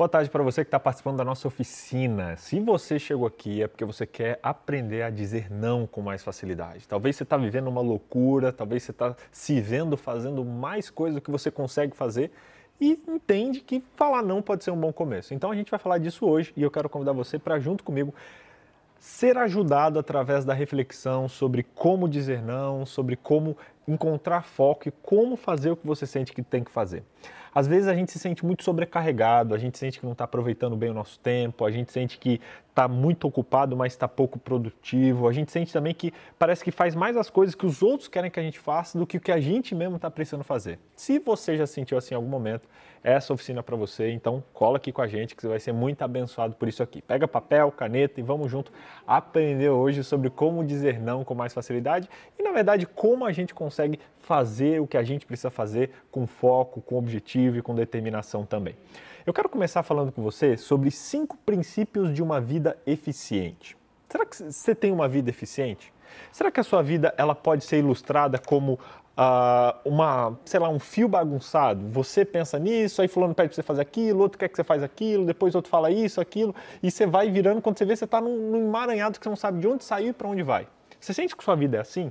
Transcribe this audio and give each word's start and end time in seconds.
Boa 0.00 0.08
tarde 0.08 0.30
para 0.30 0.42
você 0.42 0.64
que 0.64 0.68
está 0.68 0.80
participando 0.80 1.18
da 1.18 1.24
nossa 1.26 1.46
oficina. 1.46 2.34
Se 2.38 2.58
você 2.58 2.98
chegou 2.98 3.26
aqui 3.26 3.62
é 3.62 3.68
porque 3.68 3.84
você 3.84 4.06
quer 4.06 4.40
aprender 4.42 5.02
a 5.02 5.10
dizer 5.10 5.52
não 5.52 5.86
com 5.86 6.00
mais 6.00 6.24
facilidade. 6.24 6.88
Talvez 6.88 7.16
você 7.16 7.22
está 7.22 7.36
vivendo 7.36 7.68
uma 7.68 7.82
loucura, 7.82 8.50
talvez 8.50 8.82
você 8.82 8.92
está 8.92 9.14
se 9.30 9.60
vendo 9.60 9.98
fazendo 9.98 10.42
mais 10.42 10.88
coisa 10.88 11.16
do 11.16 11.20
que 11.20 11.30
você 11.30 11.50
consegue 11.50 11.94
fazer 11.94 12.32
e 12.80 12.98
entende 13.06 13.60
que 13.60 13.84
falar 13.94 14.22
não 14.22 14.40
pode 14.40 14.64
ser 14.64 14.70
um 14.70 14.80
bom 14.80 14.90
começo. 14.90 15.34
Então 15.34 15.50
a 15.50 15.54
gente 15.54 15.70
vai 15.70 15.78
falar 15.78 15.98
disso 15.98 16.24
hoje 16.24 16.50
e 16.56 16.62
eu 16.62 16.70
quero 16.70 16.88
convidar 16.88 17.12
você 17.12 17.38
para 17.38 17.58
junto 17.58 17.84
comigo 17.84 18.14
ser 18.98 19.36
ajudado 19.36 19.98
através 19.98 20.46
da 20.46 20.54
reflexão 20.54 21.28
sobre 21.28 21.62
como 21.74 22.08
dizer 22.08 22.40
não, 22.40 22.86
sobre 22.86 23.16
como 23.16 23.54
encontrar 23.86 24.44
foco 24.44 24.88
e 24.88 24.92
como 25.02 25.36
fazer 25.36 25.72
o 25.72 25.76
que 25.76 25.86
você 25.86 26.06
sente 26.06 26.32
que 26.32 26.42
tem 26.42 26.64
que 26.64 26.70
fazer. 26.70 27.04
Às 27.54 27.66
vezes 27.66 27.88
a 27.88 27.94
gente 27.94 28.12
se 28.12 28.18
sente 28.18 28.44
muito 28.44 28.62
sobrecarregado, 28.62 29.54
a 29.54 29.58
gente 29.58 29.76
sente 29.78 29.98
que 29.98 30.04
não 30.04 30.12
está 30.12 30.24
aproveitando 30.24 30.76
bem 30.76 30.90
o 30.90 30.94
nosso 30.94 31.18
tempo, 31.20 31.64
a 31.64 31.70
gente 31.70 31.90
sente 31.92 32.18
que 32.18 32.40
está 32.68 32.86
muito 32.86 33.26
ocupado, 33.26 33.76
mas 33.76 33.92
está 33.92 34.06
pouco 34.06 34.38
produtivo, 34.38 35.28
a 35.28 35.32
gente 35.32 35.50
sente 35.50 35.72
também 35.72 35.92
que 35.92 36.12
parece 36.38 36.62
que 36.62 36.70
faz 36.70 36.94
mais 36.94 37.16
as 37.16 37.28
coisas 37.28 37.54
que 37.54 37.66
os 37.66 37.82
outros 37.82 38.08
querem 38.08 38.30
que 38.30 38.38
a 38.38 38.42
gente 38.42 38.58
faça 38.58 38.98
do 38.98 39.06
que 39.06 39.16
o 39.16 39.20
que 39.20 39.32
a 39.32 39.40
gente 39.40 39.74
mesmo 39.74 39.96
está 39.96 40.10
precisando 40.10 40.44
fazer. 40.44 40.78
Se 40.94 41.18
você 41.18 41.56
já 41.56 41.66
se 41.66 41.74
sentiu 41.74 41.98
assim 41.98 42.14
em 42.14 42.16
algum 42.16 42.28
momento, 42.28 42.68
essa 43.02 43.32
oficina 43.32 43.62
para 43.62 43.76
você, 43.76 44.10
então 44.10 44.42
cola 44.52 44.76
aqui 44.76 44.92
com 44.92 45.00
a 45.00 45.06
gente 45.06 45.34
que 45.34 45.42
você 45.42 45.48
vai 45.48 45.58
ser 45.58 45.72
muito 45.72 46.02
abençoado 46.02 46.54
por 46.54 46.68
isso 46.68 46.82
aqui. 46.82 47.00
Pega 47.00 47.26
papel, 47.26 47.72
caneta 47.72 48.20
e 48.20 48.22
vamos 48.22 48.50
junto 48.50 48.70
aprender 49.06 49.70
hoje 49.70 50.04
sobre 50.04 50.28
como 50.28 50.64
dizer 50.64 51.00
não 51.00 51.24
com 51.24 51.34
mais 51.34 51.54
facilidade 51.54 52.08
e, 52.38 52.42
na 52.42 52.52
verdade, 52.52 52.86
como 52.86 53.24
a 53.24 53.32
gente 53.32 53.54
consegue 53.54 53.98
fazer 54.18 54.80
o 54.80 54.86
que 54.86 54.96
a 54.96 55.02
gente 55.02 55.24
precisa 55.24 55.50
fazer 55.50 55.90
com 56.10 56.26
foco, 56.26 56.80
com 56.80 56.96
objetivo 56.96 57.58
e 57.58 57.62
com 57.62 57.74
determinação 57.74 58.44
também. 58.44 58.76
Eu 59.26 59.32
quero 59.32 59.48
começar 59.48 59.82
falando 59.82 60.12
com 60.12 60.22
você 60.22 60.56
sobre 60.56 60.90
cinco 60.90 61.36
princípios 61.38 62.12
de 62.12 62.22
uma 62.22 62.40
vida 62.40 62.76
eficiente. 62.86 63.76
Será 64.08 64.26
que 64.26 64.36
você 64.36 64.74
tem 64.74 64.92
uma 64.92 65.08
vida 65.08 65.30
eficiente? 65.30 65.92
Será 66.32 66.50
que 66.50 66.60
a 66.60 66.64
sua 66.64 66.82
vida 66.82 67.14
ela 67.16 67.34
pode 67.34 67.64
ser 67.64 67.78
ilustrada 67.78 68.38
como 68.38 68.78
uh, 69.20 69.78
uma, 69.84 70.38
sei 70.46 70.58
lá, 70.58 70.70
um 70.70 70.78
fio 70.78 71.06
bagunçado? 71.06 71.86
Você 71.90 72.24
pensa 72.24 72.58
nisso, 72.58 73.02
aí 73.02 73.08
fulano 73.08 73.34
pede 73.34 73.50
para 73.50 73.56
você 73.56 73.62
fazer 73.62 73.82
aquilo, 73.82 74.20
outro 74.20 74.38
quer 74.38 74.48
que 74.48 74.56
você 74.56 74.64
faça 74.64 74.84
aquilo, 74.84 75.26
depois 75.26 75.54
outro 75.54 75.70
fala 75.70 75.90
isso, 75.90 76.20
aquilo, 76.20 76.54
e 76.82 76.90
você 76.90 77.06
vai 77.06 77.30
virando 77.30 77.60
quando 77.60 77.76
você 77.76 77.84
vê 77.84 77.94
você 77.94 78.06
está 78.06 78.20
num, 78.20 78.50
num 78.50 78.68
emaranhado 78.68 79.18
que 79.18 79.24
você 79.24 79.28
não 79.28 79.36
sabe 79.36 79.60
de 79.60 79.68
onde 79.68 79.84
saiu 79.84 80.08
e 80.08 80.12
para 80.12 80.28
onde 80.28 80.42
vai. 80.42 80.66
Você 80.98 81.12
sente 81.12 81.36
que 81.36 81.44
sua 81.44 81.54
vida 81.54 81.76
é 81.76 81.80
assim? 81.80 82.10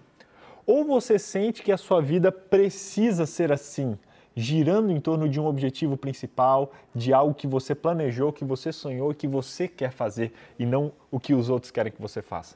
Ou 0.66 0.86
você 0.86 1.18
sente 1.18 1.64
que 1.64 1.72
a 1.72 1.78
sua 1.78 2.00
vida 2.00 2.32
precisa 2.32 3.26
ser 3.26 3.52
assim, 3.52 3.98
girando 4.36 4.92
em 4.92 5.00
torno 5.00 5.28
de 5.28 5.40
um 5.40 5.48
objetivo 5.48 5.98
principal, 5.98 6.72
de 6.94 7.12
algo 7.12 7.34
que 7.34 7.48
você 7.48 7.74
planejou, 7.74 8.32
que 8.32 8.46
você 8.46 8.72
sonhou, 8.72 9.14
que 9.14 9.28
você 9.28 9.68
quer 9.68 9.92
fazer 9.92 10.32
e 10.60 10.66
não 10.66 10.92
o 11.10 11.20
que 11.20 11.34
os 11.34 11.50
outros 11.50 11.72
querem 11.72 11.92
que 11.92 12.02
você 12.02 12.22
faça. 12.22 12.56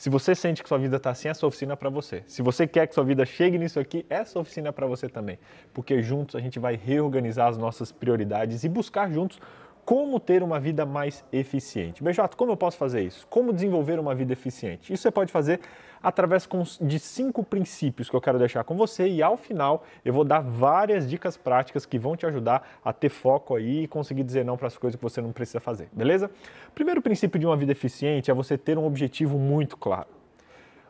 Se 0.00 0.08
você 0.08 0.34
sente 0.34 0.62
que 0.62 0.68
sua 0.70 0.78
vida 0.78 0.96
está 0.96 1.10
assim, 1.10 1.28
essa 1.28 1.46
oficina 1.46 1.74
é 1.74 1.76
para 1.76 1.90
você. 1.90 2.22
Se 2.26 2.40
você 2.40 2.66
quer 2.66 2.86
que 2.86 2.94
sua 2.94 3.04
vida 3.04 3.26
chegue 3.26 3.58
nisso 3.58 3.78
aqui, 3.78 4.06
essa 4.08 4.38
oficina 4.38 4.70
é 4.70 4.72
para 4.72 4.86
você 4.86 5.10
também. 5.10 5.38
Porque 5.74 6.02
juntos 6.02 6.36
a 6.36 6.40
gente 6.40 6.58
vai 6.58 6.74
reorganizar 6.74 7.48
as 7.48 7.58
nossas 7.58 7.92
prioridades 7.92 8.64
e 8.64 8.68
buscar 8.70 9.12
juntos 9.12 9.38
como 9.84 10.18
ter 10.18 10.42
uma 10.42 10.58
vida 10.58 10.86
mais 10.86 11.22
eficiente. 11.30 12.02
Beijato, 12.02 12.34
como 12.34 12.50
eu 12.50 12.56
posso 12.56 12.78
fazer 12.78 13.02
isso? 13.02 13.26
Como 13.26 13.52
desenvolver 13.52 13.98
uma 13.98 14.14
vida 14.14 14.32
eficiente? 14.32 14.90
Isso 14.90 15.02
você 15.02 15.10
pode 15.10 15.30
fazer 15.30 15.60
através 16.02 16.48
de 16.80 16.98
cinco 16.98 17.44
princípios 17.44 18.08
que 18.08 18.16
eu 18.16 18.20
quero 18.20 18.38
deixar 18.38 18.64
com 18.64 18.76
você 18.76 19.08
e 19.08 19.22
ao 19.22 19.36
final 19.36 19.84
eu 20.04 20.12
vou 20.12 20.24
dar 20.24 20.40
várias 20.40 21.08
dicas 21.08 21.36
práticas 21.36 21.84
que 21.84 21.98
vão 21.98 22.16
te 22.16 22.26
ajudar 22.26 22.78
a 22.84 22.92
ter 22.92 23.08
foco 23.08 23.54
aí 23.54 23.84
e 23.84 23.88
conseguir 23.88 24.24
dizer 24.24 24.44
não 24.44 24.56
para 24.56 24.66
as 24.66 24.76
coisas 24.76 24.96
que 24.96 25.02
você 25.02 25.20
não 25.20 25.32
precisa 25.32 25.60
fazer, 25.60 25.88
beleza? 25.92 26.30
Primeiro 26.74 27.02
princípio 27.02 27.38
de 27.38 27.46
uma 27.46 27.56
vida 27.56 27.72
eficiente 27.72 28.30
é 28.30 28.34
você 28.34 28.56
ter 28.56 28.78
um 28.78 28.86
objetivo 28.86 29.38
muito 29.38 29.76
claro. 29.76 30.08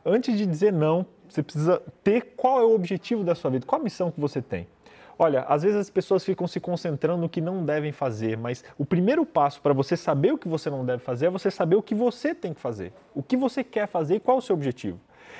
Antes 0.04 0.36
de 0.38 0.46
dizer 0.46 0.72
não, 0.72 1.04
você 1.28 1.42
precisa 1.42 1.82
ter 2.02 2.32
qual 2.36 2.60
é 2.60 2.64
o 2.64 2.74
objetivo 2.74 3.22
da 3.22 3.34
sua 3.34 3.50
vida, 3.50 3.66
qual 3.66 3.80
a 3.80 3.84
missão 3.84 4.10
que 4.10 4.20
você 4.20 4.40
tem. 4.40 4.66
Olha, 5.22 5.42
às 5.42 5.62
vezes 5.62 5.76
as 5.76 5.90
pessoas 5.90 6.24
ficam 6.24 6.46
se 6.46 6.58
concentrando 6.58 7.20
no 7.20 7.28
que 7.28 7.42
não 7.42 7.62
devem 7.62 7.92
fazer, 7.92 8.38
mas 8.38 8.64
o 8.78 8.86
primeiro 8.86 9.26
passo 9.26 9.60
para 9.60 9.74
você 9.74 9.94
saber 9.94 10.32
o 10.32 10.38
que 10.38 10.48
você 10.48 10.70
não 10.70 10.82
deve 10.82 11.02
fazer 11.02 11.26
é 11.26 11.30
você 11.30 11.50
saber 11.50 11.76
o 11.76 11.82
que 11.82 11.94
você 11.94 12.34
tem 12.34 12.54
que 12.54 12.60
fazer, 12.60 12.90
o 13.14 13.22
que 13.22 13.36
você 13.36 13.62
quer 13.62 13.86
fazer 13.86 14.14
e 14.14 14.20
qual 14.20 14.38
o 14.38 14.40
seu 14.40 14.56
objetivo. 14.56 14.98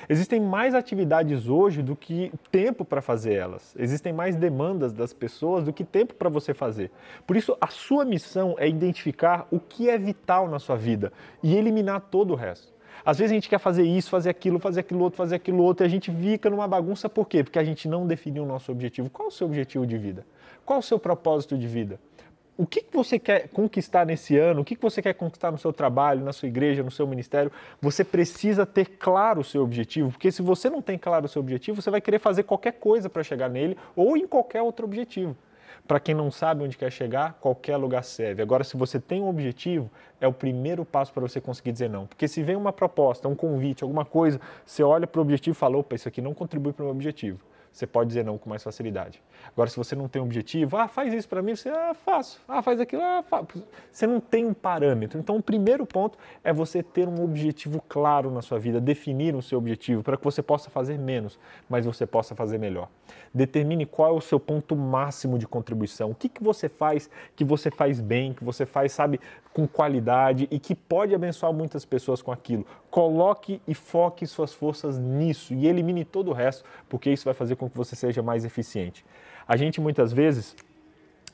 Existem 0.09 0.41
mais 0.41 0.75
atividades 0.75 1.49
hoje 1.49 1.83
do 1.83 1.95
que 1.95 2.33
tempo 2.51 2.85
para 2.85 3.01
fazer 3.01 3.35
elas. 3.35 3.75
Existem 3.79 4.13
mais 4.13 4.37
demandas 4.37 4.93
das 4.93 5.13
pessoas 5.13 5.65
do 5.65 5.73
que 5.73 5.85
tempo 5.85 6.15
para 6.15 6.29
você 6.29 6.53
fazer. 6.53 6.91
Por 7.27 7.37
isso, 7.37 7.57
a 7.61 7.69
sua 7.69 8.05
missão 8.05 8.55
é 8.59 8.69
identificar 8.69 9.47
o 9.51 9.59
que 9.59 9.89
é 9.89 9.99
vital 9.99 10.49
na 10.49 10.59
sua 10.59 10.77
vida 10.77 11.13
e 11.43 11.57
eliminar 11.57 12.01
todo 12.11 12.33
o 12.33 12.37
resto. 12.37 12.73
Às 13.05 13.19
vezes 13.19 13.33
a 13.33 13.35
gente 13.35 13.49
quer 13.49 13.59
fazer 13.59 13.83
isso, 13.83 14.11
fazer 14.11 14.31
aquilo, 14.31 14.59
fazer 14.59 14.81
aquilo 14.81 15.03
outro, 15.03 15.17
fazer 15.17 15.37
aquilo 15.37 15.63
outro, 15.63 15.85
e 15.85 15.87
a 15.87 15.91
gente 15.91 16.11
fica 16.11 16.51
numa 16.51 16.69
bagunça 16.69 17.09
por 17.09 17.27
quê? 17.27 17.43
Porque 17.43 17.59
a 17.59 17.65
gente 17.65 17.89
não 17.89 18.07
definiu 18.07 18.43
o 18.43 18.47
nosso 18.47 18.71
objetivo. 18.71 19.09
Qual 19.09 19.29
o 19.29 19.31
seu 19.31 19.47
objetivo 19.47 19.87
de 19.87 19.97
vida? 19.97 20.27
Qual 20.65 20.81
o 20.81 20.83
seu 20.83 20.99
propósito 20.99 21.57
de 21.57 21.67
vida? 21.67 21.99
O 22.61 22.67
que, 22.67 22.83
que 22.83 22.95
você 22.95 23.19
quer 23.19 23.49
conquistar 23.49 24.05
nesse 24.05 24.37
ano? 24.37 24.61
O 24.61 24.65
que, 24.67 24.77
que 24.77 24.83
você 24.83 25.01
quer 25.01 25.15
conquistar 25.15 25.51
no 25.51 25.57
seu 25.57 25.73
trabalho, 25.73 26.23
na 26.23 26.31
sua 26.31 26.47
igreja, 26.47 26.83
no 26.83 26.91
seu 26.91 27.07
ministério? 27.07 27.51
Você 27.81 28.05
precisa 28.05 28.67
ter 28.67 28.85
claro 28.99 29.41
o 29.41 29.45
seu 29.45 29.63
objetivo, 29.63 30.11
porque 30.11 30.31
se 30.31 30.43
você 30.43 30.69
não 30.69 30.83
tem 30.83 30.99
claro 30.99 31.25
o 31.25 31.29
seu 31.29 31.41
objetivo, 31.41 31.81
você 31.81 31.91
vai 31.91 32.03
querer 32.03 32.19
fazer 32.19 32.43
qualquer 32.43 32.73
coisa 32.73 33.09
para 33.09 33.23
chegar 33.23 33.49
nele 33.49 33.79
ou 33.97 34.15
em 34.15 34.27
qualquer 34.27 34.61
outro 34.61 34.85
objetivo. 34.85 35.35
Para 35.89 35.99
quem 35.99 36.15
não 36.15 36.31
sabe 36.31 36.63
onde 36.63 36.77
quer 36.77 36.93
chegar, 36.93 37.33
qualquer 37.41 37.79
lugar 37.79 38.05
serve. 38.05 38.43
Agora, 38.43 38.63
se 38.63 38.77
você 38.77 39.01
tem 39.01 39.23
um 39.23 39.29
objetivo, 39.31 39.91
é 40.21 40.29
o 40.29 40.33
primeiro 40.35 40.85
passo 40.85 41.15
para 41.15 41.23
você 41.23 41.41
conseguir 41.41 41.73
dizer 41.73 41.89
não. 41.89 42.07
Porque 42.07 42.29
se 42.29 42.43
vem 42.43 42.57
uma 42.57 42.75
proposta, 42.75 43.27
um 43.27 43.35
convite, 43.35 43.83
alguma 43.83 44.05
coisa, 44.05 44.39
você 44.67 44.83
olha 44.83 45.07
para 45.07 45.19
o 45.19 45.23
objetivo 45.23 45.57
e 45.57 45.59
fala: 45.59 45.79
opa, 45.79 45.95
isso 45.95 46.07
aqui 46.07 46.21
não 46.21 46.35
contribui 46.35 46.75
para 46.75 46.83
o 46.83 46.85
meu 46.89 46.95
objetivo 46.95 47.41
você 47.73 47.87
pode 47.87 48.09
dizer 48.09 48.25
não 48.25 48.37
com 48.37 48.51
mais 48.51 48.63
facilidade. 48.63 49.23
Agora, 49.49 49.71
se 49.71 49.77
você 49.77 49.95
não 49.95 50.09
tem 50.09 50.21
um 50.21 50.25
objetivo, 50.25 50.77
ah, 50.77 50.89
faz 50.89 51.13
isso 51.15 51.29
para 51.29 51.41
mim, 51.41 51.55
você, 51.55 51.69
ah, 51.69 51.95
faço. 51.95 52.41
Ah, 52.49 52.63
faz 52.63 52.81
aquilo, 52.81 53.03
ah, 53.03 53.23
faço. 53.23 53.47
Você 53.91 54.07
não 54.07 54.21
tem 54.21 54.45
um 54.45 54.53
parâmetro. 54.53 55.19
Então, 55.19 55.37
o 55.37 55.43
primeiro 55.43 55.87
ponto 55.87 56.19
é 56.43 56.53
você 56.53 56.83
ter 56.83 57.09
um 57.09 57.23
objetivo 57.23 57.83
claro 57.89 58.31
na 58.31 58.43
sua 58.43 58.59
vida, 58.59 58.81
definir 58.81 59.35
o 59.35 59.43
seu 59.43 59.59
objetivo 59.59 60.03
para 60.03 60.17
que 60.17 60.25
você 60.25 60.43
possa 60.43 60.69
fazer 60.69 60.99
menos, 60.99 61.39
mas 61.69 61.87
você 61.87 62.07
possa 62.07 62.35
fazer 62.35 62.59
melhor. 62.59 62.89
Determine 63.33 63.87
qual 63.87 64.15
é 64.15 64.17
o 64.17 64.21
seu 64.21 64.41
ponto 64.41 64.75
máximo 64.75 65.39
de 65.39 65.47
contribuição. 65.47 66.11
O 66.11 66.15
que, 66.15 66.29
que 66.29 66.43
você 66.43 66.69
faz 66.69 67.09
que 67.37 67.45
você 67.45 67.71
faz 67.71 68.01
bem, 68.01 68.35
que 68.35 68.45
você 68.45 68.67
faz, 68.67 68.93
sabe, 68.93 69.21
com 69.53 69.67
qualidade 69.67 70.47
e 70.51 70.59
que 70.59 70.75
pode 70.75 71.15
abençoar 71.15 71.53
muitas 71.53 71.85
pessoas 71.85 72.23
com 72.23 72.31
aquilo. 72.31 72.67
Coloque 72.91 73.61
e 73.67 73.75
foque 73.75 74.27
suas 74.27 74.53
forças 74.53 74.99
nisso 74.99 75.53
e 75.55 75.67
elimine 75.67 76.05
todo 76.05 76.31
o 76.31 76.35
resto, 76.35 76.65
porque 76.89 77.11
isso 77.11 77.25
vai 77.25 77.35
fazer 77.35 77.57
com 77.57 77.69
que 77.69 77.77
você 77.77 77.97
seja 77.97 78.23
mais 78.23 78.45
eficiente. 78.45 79.05
A 79.47 79.57
gente 79.57 79.81
muitas 79.81 80.13
vezes 80.13 80.55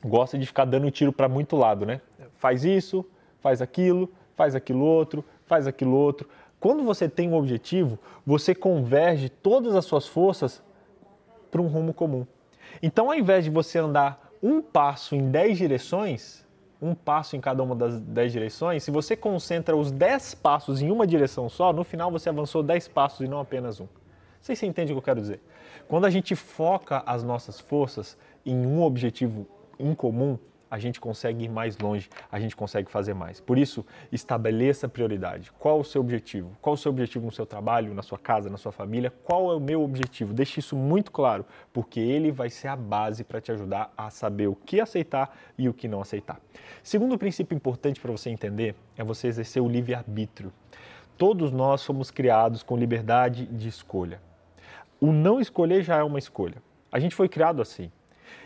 gosta 0.03 0.37
de 0.37 0.45
ficar 0.45 0.65
dando 0.65 0.89
tiro 0.89 1.13
para 1.13 1.29
muito 1.29 1.55
lado, 1.55 1.85
né? 1.85 2.01
Faz 2.37 2.63
isso, 2.63 3.05
faz 3.39 3.61
aquilo, 3.61 4.11
faz 4.35 4.55
aquilo 4.55 4.83
outro, 4.83 5.23
faz 5.45 5.67
aquilo 5.67 5.95
outro. 5.95 6.27
Quando 6.59 6.83
você 6.83 7.07
tem 7.07 7.29
um 7.29 7.35
objetivo, 7.35 7.99
você 8.25 8.55
converge 8.55 9.29
todas 9.29 9.75
as 9.75 9.85
suas 9.85 10.07
forças 10.07 10.63
para 11.51 11.61
um 11.61 11.67
rumo 11.67 11.93
comum. 11.93 12.25
Então, 12.81 13.09
ao 13.09 13.15
invés 13.15 13.43
de 13.43 13.49
você 13.49 13.77
andar 13.77 14.31
um 14.41 14.61
passo 14.61 15.15
em 15.15 15.29
dez 15.29 15.57
direções, 15.57 16.46
um 16.81 16.93
passo 16.93 17.35
em 17.35 17.41
cada 17.41 17.63
uma 17.63 17.75
das 17.75 17.99
dez 17.99 18.31
direções, 18.31 18.83
se 18.83 18.91
você 18.91 19.15
concentra 19.15 19.75
os 19.75 19.91
dez 19.91 20.35
passos 20.35 20.81
em 20.81 20.91
uma 20.91 21.07
direção 21.07 21.49
só, 21.49 21.73
no 21.73 21.83
final 21.83 22.11
você 22.11 22.29
avançou 22.29 22.61
dez 22.61 22.87
passos 22.87 23.21
e 23.21 23.27
não 23.27 23.39
apenas 23.39 23.79
um. 23.79 23.87
Sei 24.41 24.55
se 24.55 24.61
você 24.61 24.65
entende 24.67 24.91
o 24.91 24.95
que 24.95 24.99
eu 24.99 25.03
quero 25.03 25.21
dizer. 25.21 25.41
Quando 25.87 26.05
a 26.05 26.09
gente 26.09 26.35
foca 26.35 27.01
as 27.05 27.23
nossas 27.23 27.59
forças 27.59 28.17
em 28.45 28.65
um 28.65 28.81
objetivo 28.81 29.47
em 29.79 29.93
comum, 29.95 30.37
a 30.69 30.77
gente 30.77 30.99
consegue 30.99 31.45
ir 31.45 31.49
mais 31.49 31.77
longe, 31.77 32.09
a 32.31 32.39
gente 32.39 32.55
consegue 32.55 32.89
fazer 32.91 33.13
mais. 33.13 33.39
Por 33.39 33.57
isso, 33.57 33.85
estabeleça 34.11 34.87
prioridade. 34.87 35.51
Qual 35.59 35.79
o 35.79 35.83
seu 35.83 36.01
objetivo? 36.01 36.55
Qual 36.61 36.73
o 36.73 36.77
seu 36.77 36.91
objetivo 36.91 37.25
no 37.25 37.31
seu 37.31 37.45
trabalho, 37.45 37.93
na 37.93 38.01
sua 38.01 38.17
casa, 38.17 38.49
na 38.49 38.57
sua 38.57 38.71
família? 38.71 39.11
Qual 39.23 39.51
é 39.51 39.55
o 39.55 39.59
meu 39.59 39.83
objetivo? 39.83 40.33
Deixe 40.33 40.59
isso 40.59 40.75
muito 40.75 41.11
claro, 41.11 41.45
porque 41.71 41.99
ele 41.99 42.31
vai 42.31 42.49
ser 42.49 42.67
a 42.67 42.75
base 42.75 43.23
para 43.23 43.39
te 43.39 43.51
ajudar 43.51 43.93
a 43.97 44.09
saber 44.09 44.47
o 44.47 44.55
que 44.55 44.79
aceitar 44.79 45.35
e 45.57 45.69
o 45.69 45.73
que 45.73 45.87
não 45.87 46.01
aceitar. 46.01 46.39
Segundo 46.83 47.17
princípio 47.17 47.55
importante 47.55 47.99
para 47.99 48.11
você 48.11 48.29
entender 48.29 48.75
é 48.97 49.03
você 49.03 49.27
exercer 49.27 49.61
o 49.61 49.67
livre-arbítrio. 49.67 50.51
Todos 51.17 51.51
nós 51.51 51.81
somos 51.81 52.11
criados 52.11 52.61
com 52.61 52.77
liberdade 52.77 53.45
de 53.47 53.67
escolha. 53.67 54.21
O 54.99 55.11
não 55.11 55.39
escolher 55.39 55.83
já 55.83 55.97
é 55.97 56.03
uma 56.03 56.19
escolha. 56.19 56.61
A 56.91 56.99
gente 56.99 57.15
foi 57.15 57.27
criado 57.27 57.61
assim. 57.61 57.91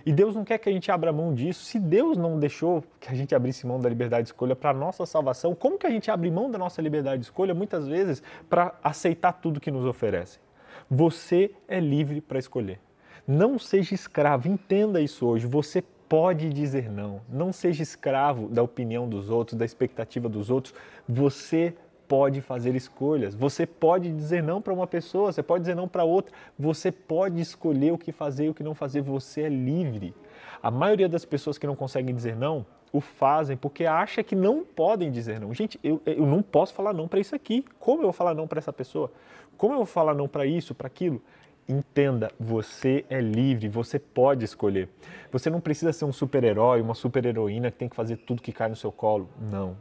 E 0.06 0.12
Deus 0.12 0.36
não 0.36 0.44
quer 0.44 0.58
que 0.58 0.70
a 0.70 0.72
gente 0.72 0.92
abra 0.92 1.12
mão 1.12 1.34
disso. 1.34 1.64
Se 1.64 1.80
Deus 1.80 2.18
não 2.18 2.40
deixou 2.40 2.84
que 3.00 3.10
a 3.10 3.14
gente 3.14 3.34
abrisse 3.36 3.66
mão 3.66 3.80
da 3.80 3.90
liberdade 3.90 4.24
de 4.24 4.30
escolha 4.30 4.56
para 4.56 4.72
a 4.72 4.74
nossa 4.74 5.06
salvação, 5.06 5.54
como 5.56 5.78
que 5.78 5.88
a 5.88 5.90
gente 5.90 6.10
abre 6.10 6.30
mão 6.32 6.50
da 6.50 6.58
nossa 6.58 6.82
liberdade 6.82 7.20
de 7.20 7.26
escolha 7.26 7.54
muitas 7.54 7.88
vezes 7.88 8.22
para 8.50 8.74
aceitar 8.84 9.34
tudo 9.34 9.60
que 9.60 9.72
nos 9.72 9.86
oferecem? 9.86 10.42
Você 10.90 11.52
é 11.68 11.80
livre 11.80 12.22
para 12.22 12.40
escolher. 12.40 12.80
Não 13.28 13.58
seja 13.60 13.94
escravo, 13.94 14.48
entenda 14.48 15.00
isso 15.00 15.26
hoje. 15.26 15.46
Você 15.46 15.84
pode 16.10 16.50
dizer 16.50 16.92
não. 16.92 17.22
Não 17.30 17.54
seja 17.54 17.82
escravo 17.82 18.50
da 18.50 18.62
opinião 18.62 19.08
dos 19.08 19.30
outros, 19.30 19.58
da 19.58 19.64
expectativa 19.64 20.28
dos 20.28 20.50
outros. 20.50 20.74
Você 21.08 21.74
pode 22.12 22.42
fazer 22.42 22.76
escolhas. 22.76 23.34
Você 23.34 23.66
pode 23.66 24.12
dizer 24.12 24.44
não 24.44 24.62
para 24.62 24.74
uma 24.74 24.86
pessoa, 24.86 25.32
você 25.32 25.42
pode 25.42 25.62
dizer 25.62 25.78
não 25.78 25.88
para 25.88 26.04
outra. 26.04 26.36
Você 26.60 26.92
pode 26.92 27.40
escolher 27.40 27.94
o 27.94 27.98
que 27.98 28.12
fazer 28.12 28.48
e 28.48 28.50
o 28.50 28.54
que 28.54 28.62
não 28.62 28.76
fazer. 28.76 29.00
Você 29.00 29.44
é 29.44 29.48
livre. 29.48 30.14
A 30.62 30.70
maioria 30.70 31.08
das 31.08 31.24
pessoas 31.24 31.58
que 31.58 31.66
não 31.66 31.74
conseguem 31.74 32.14
dizer 32.14 32.36
não 32.36 32.66
o 32.92 33.00
fazem 33.00 33.56
porque 33.56 33.86
acha 33.86 34.22
que 34.24 34.36
não 34.36 34.66
podem 34.66 35.10
dizer 35.10 35.40
não. 35.40 35.54
Gente, 35.54 35.80
eu, 35.82 36.02
eu 36.06 36.26
não 36.26 36.42
posso 36.42 36.74
falar 36.74 36.92
não 36.92 37.08
para 37.08 37.22
isso 37.22 37.34
aqui. 37.34 37.64
Como 37.80 38.00
eu 38.00 38.08
vou 38.08 38.14
falar 38.14 38.34
não 38.34 38.46
para 38.46 38.60
essa 38.60 38.74
pessoa? 38.74 39.10
Como 39.58 39.74
eu 39.74 39.78
vou 39.78 39.86
falar 39.86 40.14
não 40.14 40.28
para 40.28 40.46
isso, 40.46 40.76
para 40.76 40.88
aquilo? 40.88 41.22
Entenda, 41.66 42.30
você 42.38 43.06
é 43.10 43.22
livre, 43.22 43.70
você 43.70 43.98
pode 43.98 44.44
escolher. 44.44 44.90
Você 45.32 45.50
não 45.50 45.62
precisa 45.62 45.94
ser 45.94 46.04
um 46.04 46.12
super-herói, 46.12 46.82
uma 46.82 46.94
super-heroína 46.94 47.72
que 47.72 47.78
tem 47.78 47.88
que 47.88 47.96
fazer 47.96 48.18
tudo 48.18 48.42
que 48.42 48.52
cai 48.52 48.68
no 48.68 48.76
seu 48.76 48.92
colo. 48.92 49.30
Não. 49.40 49.78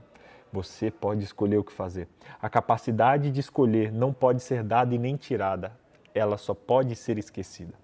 Você 0.53 0.91
pode 0.91 1.23
escolher 1.23 1.59
o 1.59 1.65
que 1.65 1.73
fazer. 1.73 2.09
A 2.41 2.49
capacidade 2.49 3.31
de 3.31 3.41
escolher 3.41 3.93
não 3.93 4.13
pode 4.13 4.43
ser 4.43 4.63
dada 4.63 4.95
e 4.95 4.99
nem 4.99 5.17
tirada. 5.17 5.73
Ela 6.15 6.37
só 6.37 6.55
pode 6.55 6.97
ser 6.97 7.19
esquecida. 7.19 7.75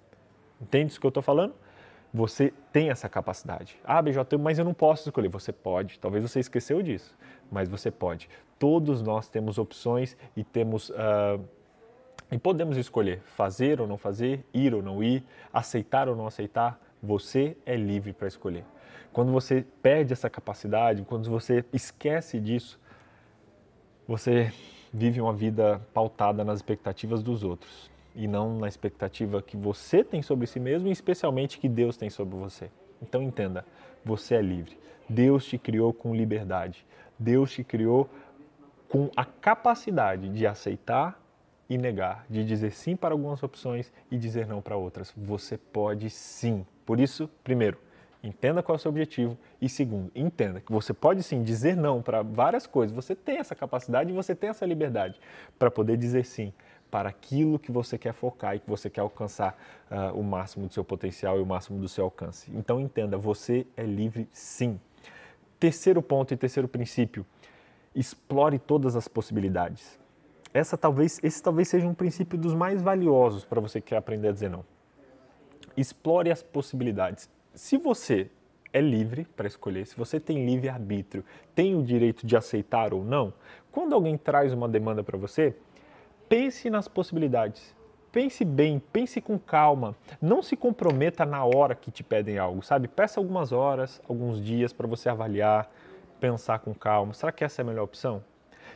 Entende 0.60 0.92
isso 0.92 1.00
que 1.00 1.06
eu 1.06 1.10
estou 1.10 1.22
falando? 1.22 1.54
Você 2.12 2.52
tem 2.72 2.90
essa 2.90 3.08
capacidade. 3.08 3.78
Ah, 3.84 4.00
BJ, 4.00 4.38
mas 4.38 4.58
eu 4.58 4.64
não 4.64 4.74
posso 4.74 5.08
escolher. 5.08 5.28
Você 5.28 5.52
pode. 5.52 5.98
Talvez 5.98 6.22
você 6.22 6.40
esqueceu 6.40 6.82
disso, 6.82 7.14
mas 7.50 7.68
você 7.68 7.90
pode. 7.90 8.28
Todos 8.58 9.02
nós 9.02 9.28
temos 9.28 9.58
opções 9.58 10.16
e 10.36 10.42
temos. 10.42 10.90
Uh, 10.90 11.44
e 12.30 12.38
podemos 12.38 12.76
escolher 12.76 13.20
fazer 13.20 13.80
ou 13.80 13.86
não 13.86 13.96
fazer, 13.96 14.44
ir 14.52 14.74
ou 14.74 14.82
não 14.82 15.02
ir, 15.02 15.22
aceitar 15.52 16.08
ou 16.08 16.16
não 16.16 16.26
aceitar. 16.26 16.80
Você 17.02 17.56
é 17.64 17.76
livre 17.76 18.12
para 18.12 18.26
escolher. 18.26 18.64
Quando 19.12 19.32
você 19.32 19.64
perde 19.82 20.12
essa 20.12 20.28
capacidade, 20.28 21.02
quando 21.02 21.30
você 21.30 21.64
esquece 21.72 22.38
disso, 22.40 22.78
você 24.06 24.52
vive 24.92 25.20
uma 25.20 25.32
vida 25.32 25.80
pautada 25.92 26.44
nas 26.44 26.58
expectativas 26.58 27.22
dos 27.22 27.42
outros 27.42 27.90
e 28.14 28.26
não 28.26 28.58
na 28.58 28.68
expectativa 28.68 29.42
que 29.42 29.56
você 29.56 30.02
tem 30.02 30.22
sobre 30.22 30.46
si 30.46 30.58
mesmo 30.58 30.88
e 30.88 30.90
especialmente 30.90 31.58
que 31.58 31.68
Deus 31.68 31.96
tem 31.96 32.08
sobre 32.08 32.36
você. 32.36 32.70
Então 33.02 33.22
entenda, 33.22 33.64
você 34.04 34.36
é 34.36 34.42
livre. 34.42 34.78
Deus 35.08 35.44
te 35.44 35.58
criou 35.58 35.92
com 35.92 36.14
liberdade. 36.14 36.84
Deus 37.18 37.52
te 37.52 37.62
criou 37.62 38.08
com 38.88 39.10
a 39.16 39.24
capacidade 39.24 40.28
de 40.30 40.46
aceitar 40.46 41.20
e 41.68 41.76
negar, 41.76 42.24
de 42.30 42.44
dizer 42.44 42.70
sim 42.72 42.96
para 42.96 43.12
algumas 43.12 43.42
opções 43.42 43.92
e 44.10 44.16
dizer 44.16 44.46
não 44.46 44.62
para 44.62 44.76
outras. 44.76 45.12
Você 45.16 45.58
pode 45.58 46.08
sim. 46.08 46.64
Por 46.84 47.00
isso, 47.00 47.28
primeiro, 47.42 47.78
Entenda 48.22 48.62
qual 48.62 48.74
é 48.74 48.78
o 48.78 48.80
seu 48.80 48.90
objetivo. 48.90 49.36
E 49.60 49.68
segundo, 49.68 50.10
entenda 50.14 50.60
que 50.60 50.72
você 50.72 50.92
pode 50.92 51.22
sim 51.22 51.42
dizer 51.42 51.76
não 51.76 52.02
para 52.02 52.22
várias 52.22 52.66
coisas. 52.66 52.94
Você 52.94 53.14
tem 53.14 53.38
essa 53.38 53.54
capacidade 53.54 54.10
e 54.10 54.12
você 54.12 54.34
tem 54.34 54.50
essa 54.50 54.66
liberdade 54.66 55.20
para 55.58 55.70
poder 55.70 55.96
dizer 55.96 56.24
sim 56.24 56.52
para 56.90 57.08
aquilo 57.08 57.58
que 57.58 57.72
você 57.72 57.98
quer 57.98 58.12
focar 58.12 58.56
e 58.56 58.60
que 58.60 58.68
você 58.68 58.88
quer 58.88 59.00
alcançar 59.00 59.58
uh, 59.90 60.18
o 60.18 60.22
máximo 60.22 60.66
do 60.66 60.72
seu 60.72 60.84
potencial 60.84 61.38
e 61.38 61.42
o 61.42 61.46
máximo 61.46 61.78
do 61.78 61.88
seu 61.88 62.04
alcance. 62.04 62.50
Então 62.54 62.80
entenda, 62.80 63.18
você 63.18 63.66
é 63.76 63.82
livre 63.82 64.28
sim. 64.32 64.80
Terceiro 65.58 66.00
ponto 66.00 66.32
e 66.32 66.36
terceiro 66.36 66.68
princípio, 66.68 67.26
explore 67.94 68.58
todas 68.58 68.94
as 68.94 69.08
possibilidades. 69.08 69.98
Essa 70.52 70.76
talvez, 70.76 71.18
esse 71.22 71.42
talvez 71.42 71.68
seja 71.68 71.86
um 71.86 71.94
princípio 71.94 72.38
dos 72.38 72.54
mais 72.54 72.80
valiosos 72.80 73.44
para 73.44 73.60
você 73.60 73.80
que 73.80 73.88
quer 73.88 73.96
aprender 73.96 74.28
a 74.28 74.32
dizer 74.32 74.48
não. 74.48 74.64
Explore 75.76 76.30
as 76.30 76.42
possibilidades 76.42 77.28
se 77.56 77.78
você 77.78 78.30
é 78.70 78.80
livre 78.82 79.26
para 79.34 79.46
escolher, 79.46 79.86
se 79.86 79.96
você 79.96 80.20
tem 80.20 80.44
livre 80.44 80.68
arbítrio, 80.68 81.24
tem 81.54 81.74
o 81.74 81.82
direito 81.82 82.26
de 82.26 82.36
aceitar 82.36 82.92
ou 82.92 83.02
não, 83.02 83.32
quando 83.72 83.94
alguém 83.94 84.18
traz 84.18 84.52
uma 84.52 84.68
demanda 84.68 85.02
para 85.02 85.16
você, 85.16 85.56
pense 86.28 86.68
nas 86.68 86.86
possibilidades. 86.86 87.74
Pense 88.12 88.44
bem, 88.44 88.78
pense 88.92 89.20
com 89.20 89.38
calma. 89.38 89.96
Não 90.20 90.42
se 90.42 90.54
comprometa 90.56 91.24
na 91.24 91.44
hora 91.44 91.74
que 91.74 91.90
te 91.90 92.04
pedem 92.04 92.38
algo, 92.38 92.62
sabe? 92.62 92.88
Peça 92.88 93.20
algumas 93.20 93.52
horas, 93.52 94.00
alguns 94.08 94.42
dias 94.42 94.72
para 94.72 94.86
você 94.86 95.08
avaliar, 95.08 95.70
pensar 96.20 96.58
com 96.58 96.74
calma. 96.74 97.14
Será 97.14 97.32
que 97.32 97.42
essa 97.42 97.60
é 97.60 97.64
a 97.64 97.66
melhor 97.66 97.84
opção? 97.84 98.22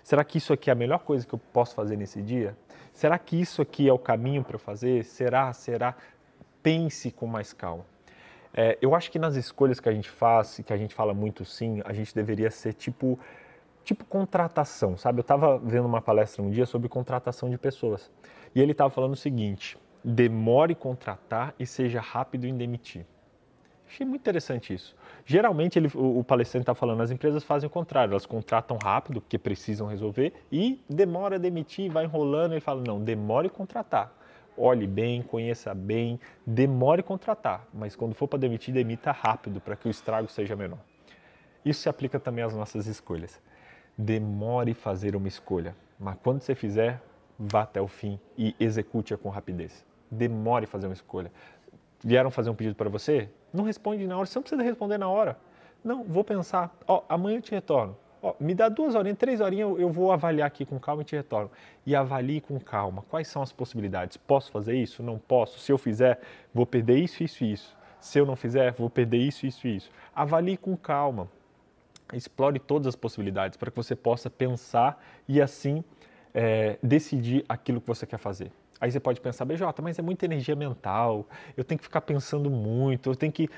Será 0.03 0.25
que 0.25 0.38
isso 0.38 0.53
aqui 0.53 0.71
é 0.71 0.73
a 0.73 0.77
melhor 0.77 1.00
coisa 1.00 1.27
que 1.27 1.35
eu 1.35 1.41
posso 1.53 1.75
fazer 1.75 1.97
nesse 1.97 2.23
dia? 2.23 2.56
Será 2.94 3.19
que 3.19 3.38
isso 3.38 3.61
aqui 3.61 3.88
é 3.88 3.93
o 3.93 3.99
caminho 3.99 4.43
para 4.43 4.55
eu 4.56 4.59
fazer? 4.59 5.05
Será? 5.05 5.53
Será? 5.53 5.94
Pense 6.62 7.11
com 7.11 7.27
mais 7.27 7.53
calma. 7.53 7.85
É, 8.52 8.76
eu 8.82 8.94
acho 8.94 9.11
que 9.11 9.19
nas 9.19 9.37
escolhas 9.37 9.79
que 9.79 9.88
a 9.88 9.93
gente 9.93 10.11
faz, 10.11 10.61
que 10.64 10.73
a 10.73 10.76
gente 10.76 10.94
fala 10.94 11.14
muito 11.14 11.44
sim, 11.44 11.81
a 11.85 11.93
gente 11.93 12.14
deveria 12.14 12.50
ser 12.50 12.73
tipo, 12.73 13.19
tipo 13.85 14.05
contratação, 14.05 14.97
sabe? 14.97 15.20
Eu 15.20 15.23
estava 15.23 15.58
vendo 15.58 15.87
uma 15.87 16.02
palestra 16.02 16.43
um 16.43 16.50
dia 16.50 16.67
sobre 16.67 16.88
contratação 16.88 17.49
de 17.49 17.56
pessoas 17.56 18.11
e 18.55 18.61
ele 18.61 18.73
estava 18.73 18.91
falando 18.91 19.12
o 19.12 19.17
seguinte: 19.17 19.79
demore 20.05 20.75
contratar 20.75 21.55
e 21.58 21.67
seja 21.67 22.00
rápido 22.00 22.47
em 22.47 22.56
demitir. 22.56 23.06
Achei 23.87 24.06
muito 24.06 24.20
interessante 24.20 24.73
isso. 24.73 24.96
Geralmente 25.25 25.79
ele, 25.79 25.88
o, 25.94 26.20
o 26.20 26.25
palestrante 26.25 26.62
está 26.62 26.75
falando, 26.75 27.03
as 27.03 27.11
empresas 27.11 27.43
fazem 27.43 27.67
o 27.67 27.70
contrário, 27.70 28.12
elas 28.12 28.26
contratam 28.26 28.79
rápido 28.82 29.20
porque 29.20 29.37
precisam 29.37 29.87
resolver 29.88 30.32
e 30.50 30.81
demora 30.88 31.37
a 31.37 31.38
demitir, 31.38 31.91
vai 31.91 32.05
enrolando. 32.05 32.53
Ele 32.53 32.61
fala 32.61 32.82
não, 32.85 33.00
demore 33.00 33.49
contratar 33.49 34.19
olhe 34.61 34.87
bem, 34.87 35.23
conheça 35.23 35.75
bem, 35.75 36.21
demore 36.47 37.03
contratar, 37.03 37.67
mas 37.73 37.97
quando 37.97 38.15
for 38.15 38.29
para 38.29 38.39
demitir, 38.39 38.75
demita 38.75 39.11
rápido 39.11 39.61
para 39.61 39.75
que 39.75 39.89
o 39.89 39.91
estrago 39.91 40.29
seja 40.29 40.55
menor. 40.55 40.79
Isso 41.65 41.83
se 41.83 41.89
aplica 41.89 42.21
também 42.21 42.45
às 42.45 42.55
nossas 42.55 42.87
escolhas. 42.87 43.41
Demore 43.97 44.75
fazer 44.75 45.17
uma 45.17 45.29
escolha, 45.29 45.75
mas 45.99 46.17
quando 46.23 46.43
você 46.43 46.55
fizer, 46.55 47.03
vá 47.39 47.62
até 47.62 47.81
o 47.81 47.89
fim 47.89 48.19
e 48.37 48.55
execute-a 48.61 49.17
com 49.17 49.29
rapidez. 49.29 49.85
Demore 50.11 50.67
fazer 50.67 50.87
uma 50.87 50.95
escolha. 50.95 51.33
Vieram 52.03 52.31
fazer 52.31 52.51
um 52.51 52.55
pedido 52.55 52.75
para 52.75 52.89
você? 52.89 53.29
Não 53.53 53.65
responde 53.65 54.06
na 54.06 54.17
hora, 54.17 54.27
você 54.27 54.39
não 54.39 54.43
precisa 54.43 54.63
responder 54.63 54.99
na 54.99 55.09
hora. 55.09 55.39
Não, 55.83 56.05
vou 56.05 56.25
pensar. 56.25 56.75
Ó, 56.87 56.99
oh, 56.99 57.05
amanhã 57.09 57.39
eu 57.39 57.43
te 57.43 57.53
retorno. 57.53 57.97
Ó, 58.22 58.34
me 58.38 58.55
dá 58.55 58.69
duas 58.69 58.94
horinhas, 58.94 59.17
três 59.17 59.40
horinhas, 59.40 59.78
eu, 59.78 59.90
vou 59.90 60.12
avaliar 60.12 60.46
aqui 60.46 60.64
com 60.64 60.78
calma 60.78 61.02
e 61.02 61.05
te 61.05 61.17
retorno. 61.17 61.50
E 61.87 61.96
avalie 61.96 62.40
com 62.40 62.58
calma. 62.61 63.02
Quais 63.08 63.28
são 63.28 63.43
as 63.43 63.52
possibilidades? 63.52 64.17
Posso 64.17 64.50
fazer 64.50 64.75
isso? 64.76 65.02
Não 65.02 65.19
posso? 65.19 65.58
Se 65.58 65.72
eu 65.72 65.78
fizer, 65.78 66.20
vou 66.52 66.67
perder 66.67 66.99
isso, 66.99 67.22
isso 67.22 67.44
e 67.44 67.52
isso. 67.52 67.76
Se 67.99 68.19
eu 68.19 68.26
não 68.26 68.37
fizer, 68.37 68.72
vou 68.72 68.90
perder 68.90 69.19
isso, 69.19 69.46
isso 69.46 69.67
e 69.67 69.76
isso. 69.76 69.90
Avalie 70.14 70.56
com 70.56 70.76
calma. 70.76 71.28
Explore 72.12 72.58
todas 72.58 72.88
as 72.88 72.96
possibilidades 72.96 73.56
para 73.56 73.70
que 73.70 73.76
você 73.76 73.94
possa 73.94 74.29
pensar 74.29 75.03
e 75.29 75.41
assim 75.41 75.84
é, 76.34 76.79
decidir 76.82 77.44
aquilo 77.48 77.81
que 77.81 77.86
você 77.86 78.06
quer 78.06 78.19
fazer. 78.19 78.50
Aí 78.81 78.91
você 78.91 78.98
pode 78.98 79.20
pensar, 79.20 79.44
BJ, 79.44 79.62
mas 79.82 79.98
é 79.98 80.03
muita 80.03 80.24
energia 80.24 80.56
mental, 80.56 81.27
eu 81.56 81.62
tenho 81.62 81.79
que 81.79 81.84
ficar 81.84 82.00
pensando 82.00 82.50
muito, 82.50 83.10
eu 83.10 83.15
tenho 83.15 83.31
que. 83.31 83.48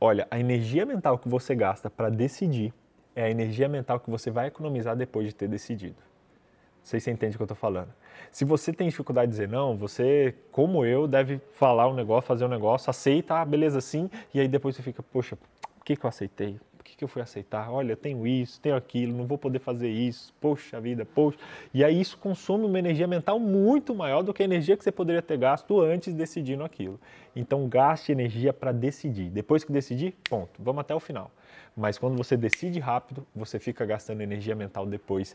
Olha, 0.00 0.26
a 0.30 0.38
energia 0.38 0.86
mental 0.86 1.18
que 1.18 1.28
você 1.28 1.54
gasta 1.54 1.90
para 1.90 2.08
decidir 2.08 2.72
é 3.14 3.24
a 3.24 3.30
energia 3.30 3.68
mental 3.68 4.00
que 4.00 4.10
você 4.10 4.30
vai 4.30 4.48
economizar 4.48 4.96
depois 4.96 5.26
de 5.26 5.34
ter 5.34 5.48
decidido. 5.48 5.96
Não 5.96 6.84
sei 6.84 7.00
se 7.00 7.04
você 7.04 7.10
entende 7.12 7.36
o 7.36 7.38
que 7.38 7.42
eu 7.42 7.46
estou 7.46 7.56
falando. 7.56 7.88
Se 8.30 8.44
você 8.44 8.72
tem 8.72 8.88
dificuldade 8.88 9.28
de 9.28 9.32
dizer 9.32 9.48
não, 9.48 9.76
você, 9.76 10.34
como 10.50 10.84
eu, 10.84 11.06
deve 11.06 11.40
falar 11.52 11.88
um 11.88 11.94
negócio, 11.94 12.26
fazer 12.26 12.44
um 12.44 12.48
negócio, 12.48 12.90
aceita, 12.90 13.36
ah, 13.36 13.44
beleza, 13.44 13.80
sim, 13.80 14.10
e 14.32 14.40
aí 14.40 14.48
depois 14.48 14.76
você 14.76 14.82
fica, 14.82 15.02
poxa, 15.02 15.36
por 15.36 15.84
que, 15.84 15.96
que 15.96 16.04
eu 16.04 16.08
aceitei? 16.08 16.58
Por 16.84 16.90
que, 16.90 16.96
que 16.98 17.04
eu 17.04 17.08
fui 17.08 17.22
aceitar? 17.22 17.72
Olha, 17.72 17.92
eu 17.92 17.96
tenho 17.96 18.26
isso, 18.26 18.60
tenho 18.60 18.76
aquilo, 18.76 19.16
não 19.16 19.26
vou 19.26 19.38
poder 19.38 19.58
fazer 19.58 19.88
isso, 19.88 20.34
poxa 20.38 20.78
vida, 20.78 21.06
poxa. 21.06 21.38
E 21.72 21.82
aí 21.82 21.98
isso 21.98 22.18
consome 22.18 22.66
uma 22.66 22.78
energia 22.78 23.06
mental 23.06 23.40
muito 23.40 23.94
maior 23.94 24.22
do 24.22 24.34
que 24.34 24.42
a 24.42 24.44
energia 24.44 24.76
que 24.76 24.84
você 24.84 24.92
poderia 24.92 25.22
ter 25.22 25.38
gasto 25.38 25.80
antes 25.80 26.12
decidindo 26.12 26.62
aquilo. 26.62 27.00
Então 27.34 27.66
gaste 27.68 28.12
energia 28.12 28.52
para 28.52 28.70
decidir. 28.70 29.30
Depois 29.30 29.64
que 29.64 29.72
decidir, 29.72 30.14
ponto, 30.28 30.62
vamos 30.62 30.82
até 30.82 30.94
o 30.94 31.00
final. 31.00 31.30
Mas 31.74 31.96
quando 31.96 32.18
você 32.18 32.36
decide 32.36 32.78
rápido, 32.80 33.26
você 33.34 33.58
fica 33.58 33.86
gastando 33.86 34.20
energia 34.20 34.54
mental 34.54 34.84
depois. 34.84 35.34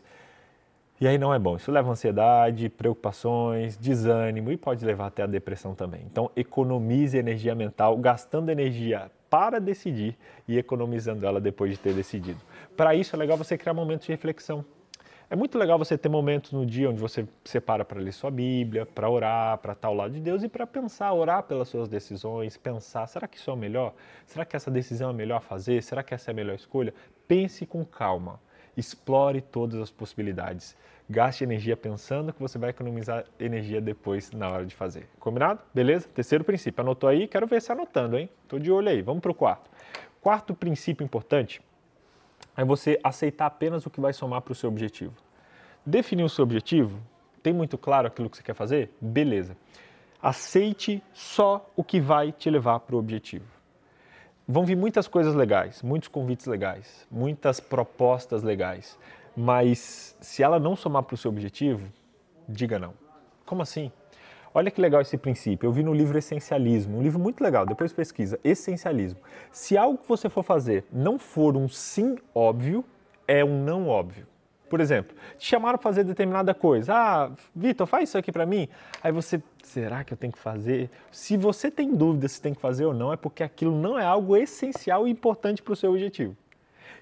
E 1.00 1.08
aí 1.08 1.18
não 1.18 1.34
é 1.34 1.38
bom. 1.38 1.56
Isso 1.56 1.72
leva 1.72 1.90
ansiedade, 1.90 2.68
preocupações, 2.68 3.76
desânimo 3.76 4.52
e 4.52 4.56
pode 4.56 4.84
levar 4.86 5.08
até 5.08 5.24
a 5.24 5.26
depressão 5.26 5.74
também. 5.74 6.02
Então, 6.06 6.30
economize 6.36 7.18
energia 7.18 7.56
mental 7.56 7.96
gastando 7.96 8.50
energia 8.50 9.10
para 9.30 9.60
decidir 9.60 10.18
e 10.46 10.58
economizando 10.58 11.24
ela 11.24 11.40
depois 11.40 11.70
de 11.70 11.78
ter 11.78 11.94
decidido. 11.94 12.40
Para 12.76 12.94
isso 12.94 13.14
é 13.14 13.18
legal 13.18 13.38
você 13.38 13.56
criar 13.56 13.72
momentos 13.72 14.06
de 14.06 14.12
reflexão. 14.12 14.64
É 15.32 15.36
muito 15.36 15.56
legal 15.56 15.78
você 15.78 15.96
ter 15.96 16.08
momentos 16.08 16.50
no 16.50 16.66
dia 16.66 16.90
onde 16.90 16.98
você 16.98 17.24
separa 17.44 17.84
para 17.84 18.00
ler 18.00 18.10
sua 18.12 18.32
Bíblia, 18.32 18.84
para 18.84 19.08
orar, 19.08 19.58
para 19.58 19.74
estar 19.74 19.86
ao 19.86 19.94
lado 19.94 20.12
de 20.12 20.20
Deus 20.20 20.42
e 20.42 20.48
para 20.48 20.66
pensar, 20.66 21.12
orar 21.12 21.44
pelas 21.44 21.68
suas 21.68 21.88
decisões, 21.88 22.56
pensar, 22.56 23.06
será 23.06 23.28
que 23.28 23.36
isso 23.36 23.48
é 23.48 23.52
o 23.52 23.56
melhor? 23.56 23.94
Será 24.26 24.44
que 24.44 24.56
essa 24.56 24.72
decisão 24.72 25.10
é 25.10 25.12
a 25.12 25.14
melhor 25.14 25.40
fazer? 25.40 25.80
Será 25.84 26.02
que 26.02 26.12
essa 26.12 26.30
é 26.30 26.32
a 26.32 26.34
melhor 26.34 26.56
escolha? 26.56 26.92
Pense 27.28 27.64
com 27.64 27.84
calma. 27.84 28.40
Explore 28.76 29.40
todas 29.40 29.80
as 29.80 29.90
possibilidades. 29.90 30.76
Gaste 31.08 31.42
energia 31.42 31.76
pensando 31.76 32.32
que 32.32 32.40
você 32.40 32.56
vai 32.56 32.70
economizar 32.70 33.24
energia 33.38 33.80
depois 33.80 34.30
na 34.30 34.48
hora 34.48 34.64
de 34.64 34.74
fazer. 34.74 35.08
Combinado? 35.18 35.60
Beleza? 35.74 36.08
Terceiro 36.14 36.44
princípio. 36.44 36.80
Anotou 36.80 37.08
aí? 37.08 37.26
Quero 37.26 37.46
ver 37.46 37.60
você 37.60 37.72
anotando, 37.72 38.16
hein? 38.16 38.30
Tô 38.46 38.58
de 38.58 38.70
olho 38.70 38.88
aí. 38.88 39.02
Vamos 39.02 39.20
para 39.20 39.32
o 39.32 39.34
quarto. 39.34 39.68
Quarto 40.20 40.54
princípio 40.54 41.02
importante 41.02 41.60
é 42.56 42.64
você 42.64 42.98
aceitar 43.02 43.46
apenas 43.46 43.86
o 43.86 43.90
que 43.90 44.00
vai 44.00 44.12
somar 44.12 44.42
para 44.42 44.52
o 44.52 44.54
seu 44.54 44.68
objetivo. 44.68 45.14
Definir 45.84 46.24
o 46.24 46.28
seu 46.28 46.42
objetivo, 46.42 47.00
tem 47.42 47.52
muito 47.52 47.78
claro 47.78 48.06
aquilo 48.06 48.28
que 48.28 48.36
você 48.36 48.42
quer 48.42 48.54
fazer? 48.54 48.90
Beleza. 49.00 49.56
Aceite 50.22 51.02
só 51.12 51.68
o 51.74 51.82
que 51.82 51.98
vai 51.98 52.32
te 52.32 52.50
levar 52.50 52.80
para 52.80 52.94
o 52.94 52.98
objetivo. 52.98 53.46
Vão 54.52 54.64
vir 54.64 54.74
muitas 54.74 55.06
coisas 55.06 55.32
legais, 55.32 55.80
muitos 55.80 56.08
convites 56.08 56.44
legais, 56.46 57.06
muitas 57.08 57.60
propostas 57.60 58.42
legais, 58.42 58.98
mas 59.36 60.16
se 60.20 60.42
ela 60.42 60.58
não 60.58 60.74
somar 60.74 61.04
para 61.04 61.14
o 61.14 61.16
seu 61.16 61.30
objetivo, 61.30 61.86
diga 62.48 62.76
não. 62.76 62.92
Como 63.46 63.62
assim? 63.62 63.92
Olha 64.52 64.68
que 64.68 64.80
legal 64.80 65.00
esse 65.02 65.16
princípio. 65.16 65.68
Eu 65.68 65.72
vi 65.72 65.84
no 65.84 65.94
livro 65.94 66.18
Essencialismo, 66.18 66.98
um 66.98 67.00
livro 67.00 67.20
muito 67.20 67.44
legal, 67.44 67.64
depois 67.64 67.92
pesquisa. 67.92 68.40
Essencialismo. 68.42 69.20
Se 69.52 69.78
algo 69.78 69.98
que 69.98 70.08
você 70.08 70.28
for 70.28 70.42
fazer 70.42 70.84
não 70.92 71.16
for 71.16 71.56
um 71.56 71.68
sim 71.68 72.18
óbvio, 72.34 72.84
é 73.28 73.44
um 73.44 73.62
não 73.62 73.86
óbvio. 73.86 74.26
Por 74.70 74.80
exemplo, 74.80 75.16
te 75.36 75.48
chamaram 75.48 75.76
para 75.76 75.82
fazer 75.82 76.04
determinada 76.04 76.54
coisa. 76.54 76.94
Ah, 76.94 77.30
Vitor, 77.52 77.88
faz 77.88 78.08
isso 78.08 78.16
aqui 78.16 78.30
para 78.30 78.46
mim. 78.46 78.68
Aí 79.02 79.10
você, 79.10 79.42
será 79.64 80.04
que 80.04 80.12
eu 80.12 80.16
tenho 80.16 80.32
que 80.32 80.38
fazer? 80.38 80.88
Se 81.10 81.36
você 81.36 81.72
tem 81.72 81.92
dúvida 81.92 82.28
se 82.28 82.40
tem 82.40 82.54
que 82.54 82.60
fazer 82.60 82.84
ou 82.84 82.94
não, 82.94 83.12
é 83.12 83.16
porque 83.16 83.42
aquilo 83.42 83.76
não 83.76 83.98
é 83.98 84.04
algo 84.04 84.36
essencial 84.36 85.08
e 85.08 85.10
importante 85.10 85.60
para 85.60 85.72
o 85.72 85.76
seu 85.76 85.90
objetivo. 85.90 86.36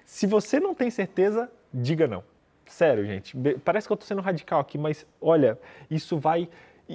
Se 0.03 0.25
você 0.25 0.59
não 0.59 0.73
tem 0.73 0.89
certeza, 0.89 1.47
diga 1.71 2.07
não. 2.07 2.23
Sério, 2.65 3.05
gente. 3.05 3.37
Parece 3.63 3.85
que 3.85 3.91
eu 3.91 3.95
estou 3.95 4.07
sendo 4.07 4.21
radical 4.21 4.59
aqui, 4.59 4.79
mas 4.79 5.05
olha, 5.21 5.55
isso 5.91 6.17
vai. 6.17 6.49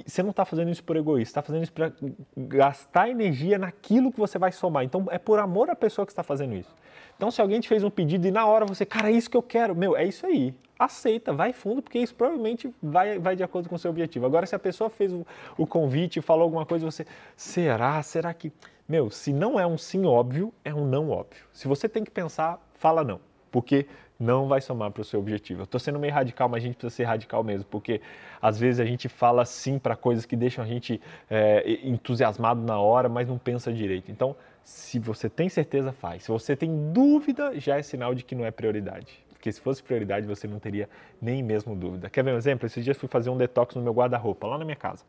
Você 0.05 0.21
não 0.21 0.31
está 0.31 0.43
fazendo 0.43 0.69
isso 0.69 0.83
por 0.83 0.97
egoísmo, 0.97 1.23
está 1.23 1.41
fazendo 1.41 1.63
isso 1.63 1.71
para 1.71 1.93
gastar 2.35 3.09
energia 3.09 3.57
naquilo 3.57 4.11
que 4.11 4.19
você 4.19 4.37
vai 4.37 4.51
somar. 4.51 4.83
Então 4.83 5.07
é 5.09 5.17
por 5.17 5.39
amor 5.39 5.69
à 5.69 5.75
pessoa 5.75 6.05
que 6.05 6.11
está 6.11 6.21
fazendo 6.21 6.53
isso. 6.53 6.75
Então, 7.15 7.31
se 7.31 7.39
alguém 7.39 7.61
te 7.61 7.69
fez 7.69 7.81
um 7.81 7.89
pedido 7.89 8.27
e 8.27 8.31
na 8.31 8.45
hora 8.45 8.65
você, 8.65 8.85
cara, 8.85 9.09
é 9.09 9.13
isso 9.13 9.29
que 9.29 9.37
eu 9.37 9.41
quero, 9.41 9.73
meu, 9.73 9.95
é 9.95 10.03
isso 10.03 10.25
aí 10.25 10.53
aceita, 10.77 11.33
vai 11.33 11.53
fundo, 11.53 11.81
porque 11.81 11.99
isso 11.99 12.13
provavelmente 12.13 12.73
vai, 12.81 13.17
vai 13.17 13.35
de 13.35 13.43
acordo 13.43 13.69
com 13.69 13.75
o 13.75 13.79
seu 13.79 13.91
objetivo. 13.91 14.25
Agora, 14.25 14.45
se 14.45 14.55
a 14.55 14.59
pessoa 14.59 14.89
fez 14.89 15.11
o, 15.13 15.25
o 15.57 15.65
convite, 15.65 16.21
falou 16.21 16.43
alguma 16.43 16.65
coisa, 16.65 16.85
você, 16.85 17.05
será? 17.35 18.01
Será 18.03 18.33
que. 18.33 18.51
Meu, 18.87 19.09
se 19.09 19.33
não 19.33 19.59
é 19.59 19.65
um 19.65 19.77
sim 19.77 20.05
óbvio, 20.05 20.53
é 20.63 20.73
um 20.73 20.85
não 20.85 21.09
óbvio. 21.09 21.43
Se 21.51 21.67
você 21.67 21.89
tem 21.89 22.03
que 22.03 22.11
pensar, 22.11 22.61
fala 22.75 23.03
não, 23.03 23.19
porque 23.49 23.87
não 24.19 24.47
vai 24.47 24.61
somar 24.61 24.91
para 24.91 25.01
o 25.01 25.03
seu 25.03 25.19
objetivo. 25.19 25.61
Eu 25.61 25.63
estou 25.63 25.79
sendo 25.79 25.97
meio 25.97 26.13
radical, 26.13 26.47
mas 26.47 26.63
a 26.63 26.67
gente 26.67 26.75
precisa 26.75 26.95
ser 26.95 27.03
radical 27.03 27.43
mesmo, 27.43 27.65
porque 27.65 27.99
às 28.39 28.59
vezes 28.59 28.79
a 28.79 28.85
gente 28.85 29.09
fala 29.09 29.43
sim 29.43 29.79
para 29.79 29.95
coisas 29.95 30.25
que 30.25 30.35
deixam 30.35 30.63
a 30.63 30.67
gente 30.67 31.01
é, 31.29 31.79
entusiasmado 31.83 32.61
na 32.61 32.79
hora, 32.79 33.09
mas 33.09 33.27
não 33.27 33.39
pensa 33.39 33.73
direito. 33.73 34.11
Então, 34.11 34.35
se 34.63 34.99
você 34.99 35.29
tem 35.29 35.49
certeza, 35.49 35.91
faz. 35.91 36.23
Se 36.23 36.31
você 36.31 36.55
tem 36.55 36.91
dúvida, 36.93 37.59
já 37.59 37.77
é 37.77 37.81
sinal 37.81 38.13
de 38.13 38.23
que 38.23 38.35
não 38.35 38.45
é 38.45 38.51
prioridade 38.51 39.24
porque 39.45 39.53
se 39.53 39.61
fosse 39.61 39.83
prioridade 39.83 40.25
você 40.25 40.47
não 40.47 40.57
teria 40.57 40.89
nem 41.21 41.43
mesmo 41.43 41.75
dúvida. 41.75 42.09
Quer 42.09 42.23
ver 42.23 42.33
um 42.33 42.37
exemplo? 42.37 42.65
Esses 42.65 42.83
dias 42.83 42.97
fui 42.97 43.07
fazer 43.07 43.29
um 43.29 43.37
detox 43.37 43.75
no 43.75 43.81
meu 43.83 43.93
guarda-roupa, 43.93 44.47
lá 44.47 44.57
na 44.57 44.65
minha 44.65 44.75
casa. 44.75 45.03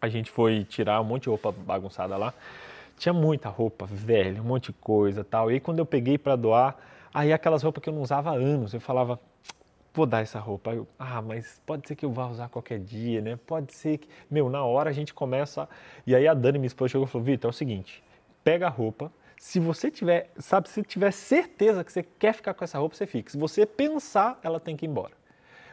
A 0.00 0.08
gente 0.08 0.30
foi 0.30 0.64
tirar 0.64 0.98
um 1.02 1.04
monte 1.04 1.24
de 1.24 1.28
roupa 1.28 1.52
bagunçada 1.52 2.16
lá. 2.16 2.32
Tinha 2.96 3.12
muita 3.12 3.50
roupa 3.50 3.84
velha, 3.84 4.40
um 4.40 4.46
monte 4.46 4.72
de 4.72 4.78
coisa 4.78 5.22
tal. 5.22 5.50
E 5.50 5.54
aí 5.54 5.60
quando 5.60 5.78
eu 5.78 5.84
peguei 5.84 6.16
para 6.16 6.36
doar, 6.36 6.74
aí 7.12 7.34
aquelas 7.34 7.62
roupas 7.62 7.82
que 7.82 7.90
eu 7.90 7.92
não 7.92 8.00
usava 8.00 8.30
há 8.30 8.32
anos, 8.34 8.72
eu 8.72 8.80
falava, 8.80 9.20
vou 9.92 10.06
dar 10.06 10.22
essa 10.22 10.38
roupa. 10.38 10.72
Eu, 10.72 10.88
ah, 10.98 11.20
mas 11.20 11.60
pode 11.66 11.86
ser 11.86 11.96
que 11.96 12.06
eu 12.06 12.12
vá 12.12 12.26
usar 12.26 12.48
qualquer 12.48 12.78
dia, 12.78 13.20
né? 13.20 13.38
Pode 13.46 13.74
ser 13.74 13.98
que. 13.98 14.08
Meu, 14.30 14.48
na 14.48 14.64
hora 14.64 14.88
a 14.88 14.92
gente 14.94 15.12
começa. 15.12 15.68
E 16.06 16.16
aí 16.16 16.26
a 16.26 16.32
Dani, 16.32 16.58
minha 16.58 16.66
esposa, 16.66 16.92
chegou 16.92 17.06
e 17.06 17.10
falou: 17.10 17.26
Vitor, 17.26 17.50
é 17.50 17.52
o 17.52 17.52
seguinte, 17.52 18.02
pega 18.42 18.68
a 18.68 18.70
roupa, 18.70 19.12
se 19.44 19.60
você 19.60 19.90
tiver, 19.90 20.30
sabe, 20.38 20.70
se 20.70 20.82
tiver 20.82 21.10
certeza 21.10 21.84
que 21.84 21.92
você 21.92 22.02
quer 22.02 22.32
ficar 22.32 22.54
com 22.54 22.64
essa 22.64 22.78
roupa, 22.78 22.96
você 22.96 23.06
fica. 23.06 23.30
Se 23.30 23.36
você 23.36 23.66
pensar, 23.66 24.40
ela 24.42 24.58
tem 24.58 24.74
que 24.74 24.86
ir 24.86 24.88
embora. 24.88 25.12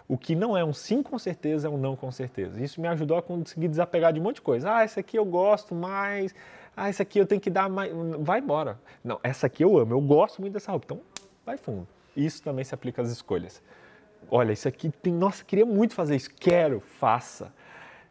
O 0.10 0.18
que 0.18 0.36
não 0.36 0.58
é 0.58 0.64
um 0.64 0.74
sim 0.74 1.02
com 1.02 1.18
certeza 1.18 1.70
é 1.70 1.72
um 1.72 1.78
não 1.78 1.96
com 1.96 2.12
certeza. 2.12 2.62
Isso 2.62 2.82
me 2.82 2.88
ajudou 2.90 3.18
a 3.18 3.22
conseguir 3.22 3.70
desapegar 3.70 4.12
de 4.12 4.20
um 4.20 4.24
monte 4.24 4.36
de 4.36 4.42
coisa. 4.42 4.76
Ah, 4.76 4.84
essa 4.84 5.00
aqui 5.00 5.18
eu 5.18 5.24
gosto 5.24 5.74
mais. 5.74 6.36
Ah, 6.76 6.90
essa 6.90 7.04
aqui 7.04 7.18
eu 7.18 7.26
tenho 7.26 7.40
que 7.40 7.50
dar 7.50 7.70
mais. 7.70 7.94
Vai 8.20 8.42
embora. 8.42 8.78
Não, 9.02 9.22
essa 9.24 9.48
aqui 9.48 9.64
eu 9.64 9.78
amo. 9.78 9.94
Eu 9.94 10.02
gosto 10.02 10.42
muito 10.42 10.52
dessa 10.52 10.70
roupa. 10.70 10.88
Então, 10.88 11.02
vai 11.46 11.56
fundo. 11.56 11.88
Isso 12.14 12.44
também 12.44 12.66
se 12.66 12.76
aplica 12.76 13.02
às 13.02 13.10
escolhas. 13.10 13.64
Olha, 14.30 14.52
isso 14.52 14.68
aqui 14.68 14.90
tem. 14.90 15.14
Nossa, 15.14 15.46
queria 15.46 15.66
muito 15.66 15.94
fazer 15.94 16.18
isso. 16.18 16.30
Quero, 16.30 16.82
faça. 16.82 17.54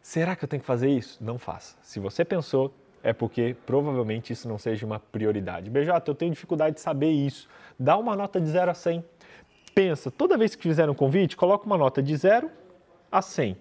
Será 0.01 0.35
que 0.35 0.43
eu 0.43 0.49
tenho 0.49 0.61
que 0.61 0.65
fazer 0.67 0.89
isso? 0.89 1.23
Não 1.23 1.37
faça. 1.37 1.77
Se 1.83 1.99
você 1.99 2.25
pensou, 2.25 2.73
é 3.03 3.13
porque 3.13 3.55
provavelmente 3.65 4.33
isso 4.33 4.47
não 4.47 4.57
seja 4.57 4.85
uma 4.85 4.99
prioridade. 4.99 5.69
Beijota, 5.69 6.09
eu 6.11 6.15
tenho 6.15 6.31
dificuldade 6.31 6.75
de 6.75 6.81
saber 6.81 7.11
isso. 7.11 7.47
Dá 7.79 7.97
uma 7.97 8.15
nota 8.15 8.39
de 8.39 8.49
0 8.49 8.71
a 8.71 8.73
100. 8.73 9.03
Pensa, 9.73 10.11
toda 10.11 10.37
vez 10.37 10.55
que 10.55 10.63
fizer 10.63 10.89
um 10.89 10.93
convite, 10.93 11.35
coloca 11.35 11.65
uma 11.65 11.77
nota 11.77 12.01
de 12.01 12.15
0 12.15 12.49
a 13.11 13.21
100. 13.21 13.57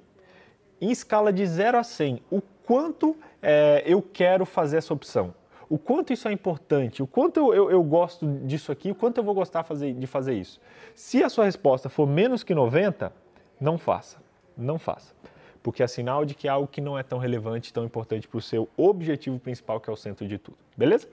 Em 0.81 0.91
escala 0.91 1.33
de 1.33 1.47
0 1.47 1.79
a 1.79 1.85
100, 1.85 2.23
o 2.31 2.41
quanto 2.65 3.17
é, 3.43 3.83
eu 3.87 4.03
quero 4.03 4.45
fazer 4.45 4.79
essa 4.79 4.93
opção? 4.93 5.35
O 5.69 5.79
quanto 5.79 6.13
isso 6.13 6.27
é 6.27 6.33
importante? 6.33 7.03
O 7.03 7.07
quanto 7.07 7.39
eu, 7.39 7.55
eu, 7.55 7.71
eu 7.71 7.83
gosto 7.83 8.27
disso 8.45 8.73
aqui? 8.73 8.91
O 8.91 8.95
quanto 8.95 9.19
eu 9.19 9.25
vou 9.25 9.35
gostar 9.35 9.63
fazer, 9.63 9.95
de 9.95 10.07
fazer 10.07 10.35
isso? 10.35 10.61
Se 10.95 11.23
a 11.23 11.29
sua 11.29 11.45
resposta 11.45 11.89
for 11.89 12.09
menos 12.09 12.43
que 12.43 12.55
90, 12.55 13.13
não 13.61 13.79
faça. 13.79 14.19
Não 14.57 14.79
faça 14.79 15.20
porque 15.63 15.83
é 15.83 15.87
sinal 15.87 16.25
de 16.25 16.35
que 16.35 16.49
é 16.49 16.51
algo 16.51 16.67
que 16.67 16.81
não 16.81 16.99
é 16.99 17.03
tão 17.03 17.19
relevante, 17.19 17.73
tão 17.73 17.85
importante 17.85 18.27
para 18.27 18.39
o 18.39 18.43
seu 18.43 18.69
objetivo 18.77 19.39
principal, 19.39 19.81
que 19.81 19.91
é 19.91 19.93
o 19.93 19.97
centro 19.97 20.27
de 20.27 20.39
tudo. 20.39 20.59
Beleza? 20.77 21.09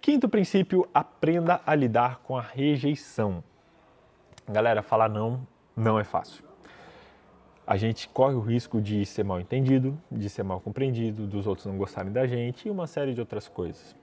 Quinto 0.00 0.28
princípio, 0.28 0.88
aprenda 0.94 1.60
a 1.66 1.74
lidar 1.74 2.20
com 2.20 2.36
a 2.36 2.40
rejeição. 2.40 3.42
Galera, 4.48 4.82
falar 4.82 5.08
não 5.08 5.46
não 5.76 5.98
é 5.98 6.04
fácil. 6.04 6.44
A 7.66 7.76
gente 7.76 8.08
corre 8.08 8.34
o 8.34 8.40
risco 8.40 8.80
de 8.80 9.04
ser 9.04 9.24
mal 9.24 9.38
entendido, 9.38 9.96
de 10.10 10.28
ser 10.28 10.42
mal 10.42 10.60
compreendido, 10.60 11.26
dos 11.26 11.46
outros 11.46 11.66
não 11.66 11.76
gostarem 11.76 12.10
da 12.10 12.26
gente 12.26 12.66
e 12.66 12.70
uma 12.70 12.86
série 12.86 13.12
de 13.12 13.20
outras 13.20 13.46
coisas. 13.46 13.94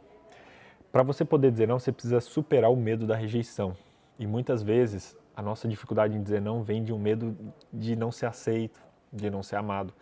Para 0.91 1.03
você 1.03 1.25
poder 1.25 1.51
dizer 1.51 1.67
não, 1.67 1.79
você 1.79 1.91
precisa 1.91 2.21
superar 2.21 2.71
o 2.71 2.75
medo 2.75 3.07
da 3.07 3.15
rejeição. 3.15 3.75
E 4.17 4.27
muitas 4.27 4.61
vezes 4.63 5.17
a 5.35 5.41
nossa 5.41 5.67
dificuldade 5.67 6.15
em 6.15 6.21
dizer 6.21 6.41
não 6.41 6.63
vem 6.63 6.83
de 6.83 6.93
um 6.93 6.99
medo 6.99 7.35
de 7.73 7.95
não 7.95 8.11
ser 8.11 8.27
aceito, 8.27 8.79
de 9.15 9.29
não 9.29 9.41
ser 9.41 9.55
amado. 9.55 9.93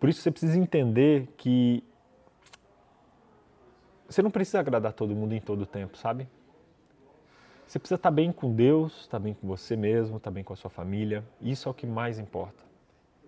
Por 0.00 0.08
isso 0.08 0.20
você 0.20 0.30
precisa 0.30 0.58
entender 0.58 1.28
que 1.36 1.84
você 4.08 4.22
não 4.22 4.30
precisa 4.30 4.60
agradar 4.60 4.92
todo 4.92 5.14
mundo 5.14 5.34
em 5.34 5.40
todo 5.40 5.62
o 5.62 5.66
tempo, 5.66 5.96
sabe? 5.96 6.28
Você 7.66 7.78
precisa 7.78 7.96
estar 7.96 8.10
bem 8.12 8.30
com 8.30 8.54
Deus, 8.54 9.00
estar 9.00 9.18
bem 9.18 9.34
com 9.34 9.46
você 9.48 9.76
mesmo, 9.76 10.18
estar 10.18 10.30
bem 10.30 10.44
com 10.44 10.52
a 10.52 10.56
sua 10.56 10.70
família. 10.70 11.24
Isso 11.40 11.68
é 11.68 11.70
o 11.70 11.74
que 11.74 11.86
mais 11.86 12.18
importa. 12.18 12.64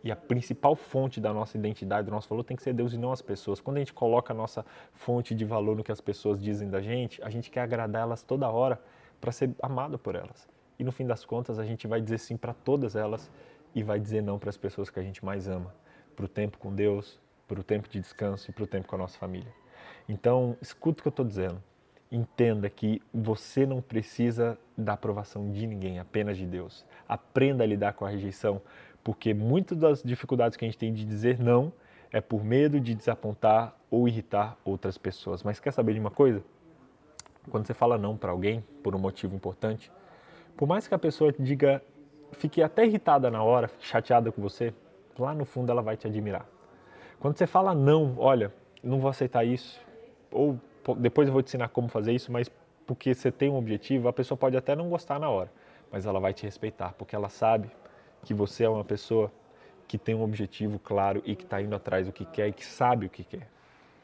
E 0.05 0.13
a 0.13 0.17
principal 0.17 0.77
fonte 0.77 1.21
da 1.21 1.35
nossa 1.35 1.59
identidade, 1.59 2.07
do 2.07 2.13
nosso 2.13 2.29
valor, 2.29 2.45
tem 2.45 2.57
que 2.57 2.63
ser 2.63 2.73
Deus 2.73 2.93
e 2.93 2.99
não 2.99 3.11
as 3.11 3.21
pessoas. 3.21 3.61
Quando 3.61 3.79
a 3.79 3.81
gente 3.81 3.93
coloca 3.93 4.33
a 4.33 4.37
nossa 4.37 4.65
fonte 4.93 5.35
de 5.35 5.45
valor 5.45 5.77
no 5.77 5.83
que 5.83 5.91
as 5.91 6.01
pessoas 6.01 6.41
dizem 6.41 6.71
da 6.71 6.81
gente, 6.81 7.21
a 7.25 7.31
gente 7.31 7.51
quer 7.51 7.63
agradar 7.63 8.03
elas 8.03 8.23
toda 8.23 8.49
hora 8.49 8.81
para 9.21 9.33
ser 9.33 9.51
amado 9.61 9.99
por 9.99 10.15
elas. 10.15 10.49
E 10.79 10.85
no 10.85 10.93
fim 10.93 11.05
das 11.05 11.25
contas, 11.25 11.59
a 11.59 11.65
gente 11.65 11.89
vai 11.89 12.01
dizer 12.01 12.19
sim 12.19 12.37
para 12.37 12.55
todas 12.55 12.95
elas 12.95 13.29
e 13.75 13.83
vai 13.83 13.99
dizer 13.99 14.23
não 14.23 14.39
para 14.39 14.51
as 14.51 14.57
pessoas 14.57 14.91
que 14.91 14.99
a 14.99 15.03
gente 15.03 15.25
mais 15.25 15.49
ama, 15.49 15.75
para 16.17 16.25
o 16.25 16.29
tempo 16.29 16.59
com 16.59 16.75
Deus, 16.75 17.21
para 17.47 17.61
o 17.61 17.63
tempo 17.63 17.89
de 17.89 18.01
descanso 18.01 18.51
e 18.51 18.53
para 18.53 18.65
o 18.65 18.67
tempo 18.67 18.87
com 18.87 18.95
a 18.97 18.99
nossa 18.99 19.19
família. 19.19 19.53
Então, 20.09 20.57
escuta 20.61 21.01
o 21.01 21.03
que 21.03 21.09
eu 21.09 21.11
estou 21.11 21.25
dizendo. 21.25 21.63
Entenda 22.11 22.69
que 22.71 23.03
você 23.13 23.67
não 23.67 23.83
precisa 23.83 24.59
da 24.77 24.95
aprovação 24.95 25.51
de 25.51 25.67
ninguém, 25.67 25.99
apenas 25.99 26.37
de 26.37 26.47
Deus. 26.47 26.85
Aprenda 27.07 27.65
a 27.65 27.67
lidar 27.67 27.93
com 27.93 28.05
a 28.05 28.09
rejeição, 28.09 28.63
porque 29.05 29.35
muitas 29.35 29.79
das 29.79 30.03
dificuldades 30.03 30.57
que 30.57 30.65
a 30.65 30.69
gente 30.69 30.79
tem 30.79 30.93
de 30.93 31.05
dizer 31.05 31.39
não 31.39 31.73
é 32.11 32.21
por 32.21 32.43
medo 32.43 32.81
de 32.81 32.95
desapontar 32.95 33.77
ou 33.91 34.09
irritar 34.09 34.57
outras 34.65 34.97
pessoas. 34.97 35.43
Mas 35.43 35.61
quer 35.61 35.73
saber 35.73 35.93
de 35.95 36.01
uma 36.01 36.11
coisa? 36.11 36.43
Quando 37.51 37.67
você 37.67 37.75
fala 37.75 37.99
não 37.99 38.17
para 38.17 38.31
alguém 38.31 38.65
por 38.83 38.95
um 38.95 38.99
motivo 38.99 39.35
importante, 39.35 39.93
por 40.57 40.67
mais 40.67 40.89
que 40.89 40.95
a 40.95 40.99
pessoa 40.99 41.33
diga 41.39 41.83
fique 42.33 42.63
até 42.63 42.85
irritada 42.85 43.31
na 43.31 43.43
hora, 43.43 43.71
chateada 43.81 44.31
com 44.31 44.41
você, 44.41 44.73
lá 45.19 45.35
no 45.35 45.45
fundo 45.45 45.71
ela 45.71 45.83
vai 45.83 45.97
te 45.97 46.07
admirar. 46.07 46.47
Quando 47.19 47.37
você 47.37 47.47
fala 47.47 47.75
não, 47.75 48.15
olha, 48.19 48.53
não 48.83 48.99
vou 48.99 49.11
aceitar 49.11 49.45
isso, 49.45 49.81
ou 50.31 50.59
depois 50.97 51.29
eu 51.29 51.33
vou 51.33 51.43
te 51.43 51.49
ensinar 51.49 51.69
como 51.69 51.89
fazer 51.89 52.13
isso, 52.13 52.31
mas 52.31 52.51
porque 52.87 53.13
você 53.15 53.31
tem 53.31 53.51
um 53.51 53.57
objetivo, 53.57 54.09
a 54.09 54.13
pessoa 54.13 54.39
pode 54.39 54.57
até 54.57 54.75
não 54.75 54.89
gostar 54.89 55.19
na 55.19 55.29
hora, 55.29 55.51
mas 55.91 56.07
ela 56.07 56.21
vai 56.21 56.33
te 56.33 56.45
respeitar, 56.45 56.95
porque 56.97 57.15
ela 57.15 57.29
sabe 57.29 57.71
que 58.23 58.33
você 58.33 58.65
é 58.65 58.69
uma 58.69 58.85
pessoa 58.85 59.31
que 59.87 59.99
tem 59.99 60.15
um 60.15 60.23
objetivo 60.23 60.79
claro 60.79 61.23
e 61.25 61.35
que 61.35 61.45
está 61.45 61.61
indo 61.61 61.75
atrás 61.75 62.07
do 62.07 62.13
que 62.13 62.25
quer 62.25 62.49
e 62.49 62.53
que 62.53 62.65
sabe 62.65 63.07
o 63.07 63.11
que 63.11 63.25
quer. 63.25 63.49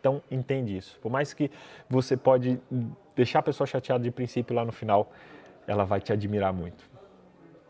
Então 0.01 0.23
entende 0.31 0.77
isso. 0.77 0.99
Por 1.01 1.11
mais 1.11 1.33
que 1.33 1.51
você 1.89 2.17
pode 2.17 2.61
deixar 3.15 3.39
a 3.39 3.43
pessoa 3.43 3.67
chateada 3.67 4.03
de 4.03 4.11
princípio 4.11 4.55
lá 4.55 4.65
no 4.65 4.73
final, 4.73 5.11
ela 5.67 5.85
vai 5.85 6.01
te 6.01 6.13
admirar 6.13 6.53
muito 6.53 6.94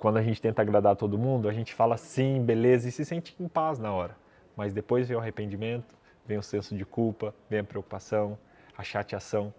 quando 0.05 0.19
a 0.19 0.23
gente 0.23 0.39
tenta 0.39 0.61
agradar 0.61 0.95
todo 0.97 1.17
mundo, 1.17 1.49
a 1.49 1.53
gente 1.55 1.73
fala 1.73 1.97
sim, 1.97 2.43
beleza, 2.43 2.87
e 2.87 2.93
se 2.93 3.07
sente 3.07 3.35
em 3.41 3.49
paz 3.49 3.79
na 3.79 3.91
hora. 3.91 4.15
Mas 4.55 4.75
depois 4.75 5.09
vem 5.09 5.17
o 5.17 5.21
arrependimento, 5.21 5.97
vem 6.27 6.37
o 6.37 6.43
senso 6.43 6.77
de 6.77 6.85
culpa, 6.85 7.35
vem 7.49 7.61
a 7.61 7.65
preocupação, 7.65 8.37
a 8.77 8.83
chateação. 8.83 9.51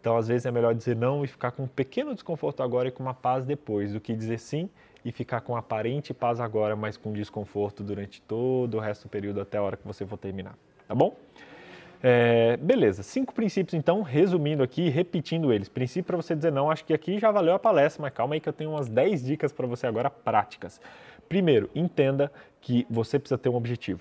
Então, 0.00 0.16
às 0.16 0.28
vezes, 0.28 0.46
é 0.46 0.52
melhor 0.52 0.72
dizer 0.72 0.94
não 0.94 1.24
e 1.24 1.26
ficar 1.26 1.50
com 1.50 1.64
um 1.64 1.66
pequeno 1.66 2.14
desconforto 2.14 2.62
agora 2.62 2.86
e 2.86 2.92
com 2.92 3.02
uma 3.02 3.12
paz 3.12 3.44
depois, 3.44 3.92
do 3.92 3.98
que 3.98 4.14
dizer 4.14 4.38
sim 4.38 4.70
e 5.04 5.10
ficar 5.10 5.40
com 5.40 5.56
aparente 5.56 6.14
paz 6.14 6.38
agora, 6.38 6.76
mas 6.76 6.96
com 6.96 7.12
desconforto 7.12 7.82
durante 7.82 8.22
todo 8.22 8.76
o 8.76 8.80
resto 8.80 9.08
do 9.08 9.10
período 9.10 9.40
até 9.40 9.58
a 9.58 9.62
hora 9.64 9.76
que 9.76 9.84
você 9.84 10.06
for 10.06 10.16
terminar. 10.16 10.56
Tá 10.86 10.94
bom? 10.94 11.16
É, 12.00 12.56
beleza, 12.58 13.02
cinco 13.02 13.34
princípios 13.34 13.74
então, 13.74 14.02
resumindo 14.02 14.62
aqui, 14.62 14.88
repetindo 14.88 15.52
eles. 15.52 15.68
Princípio 15.68 16.04
para 16.04 16.16
você 16.16 16.34
dizer 16.34 16.52
não, 16.52 16.70
acho 16.70 16.84
que 16.84 16.94
aqui 16.94 17.18
já 17.18 17.30
valeu 17.30 17.54
a 17.54 17.58
palestra, 17.58 18.02
mas 18.02 18.12
calma 18.12 18.34
aí 18.34 18.40
que 18.40 18.48
eu 18.48 18.52
tenho 18.52 18.70
umas 18.70 18.88
10 18.88 19.24
dicas 19.24 19.52
para 19.52 19.66
você 19.66 19.86
agora 19.86 20.08
práticas. 20.08 20.80
Primeiro, 21.28 21.68
entenda 21.74 22.32
que 22.60 22.86
você 22.88 23.18
precisa 23.18 23.36
ter 23.36 23.48
um 23.48 23.56
objetivo. 23.56 24.00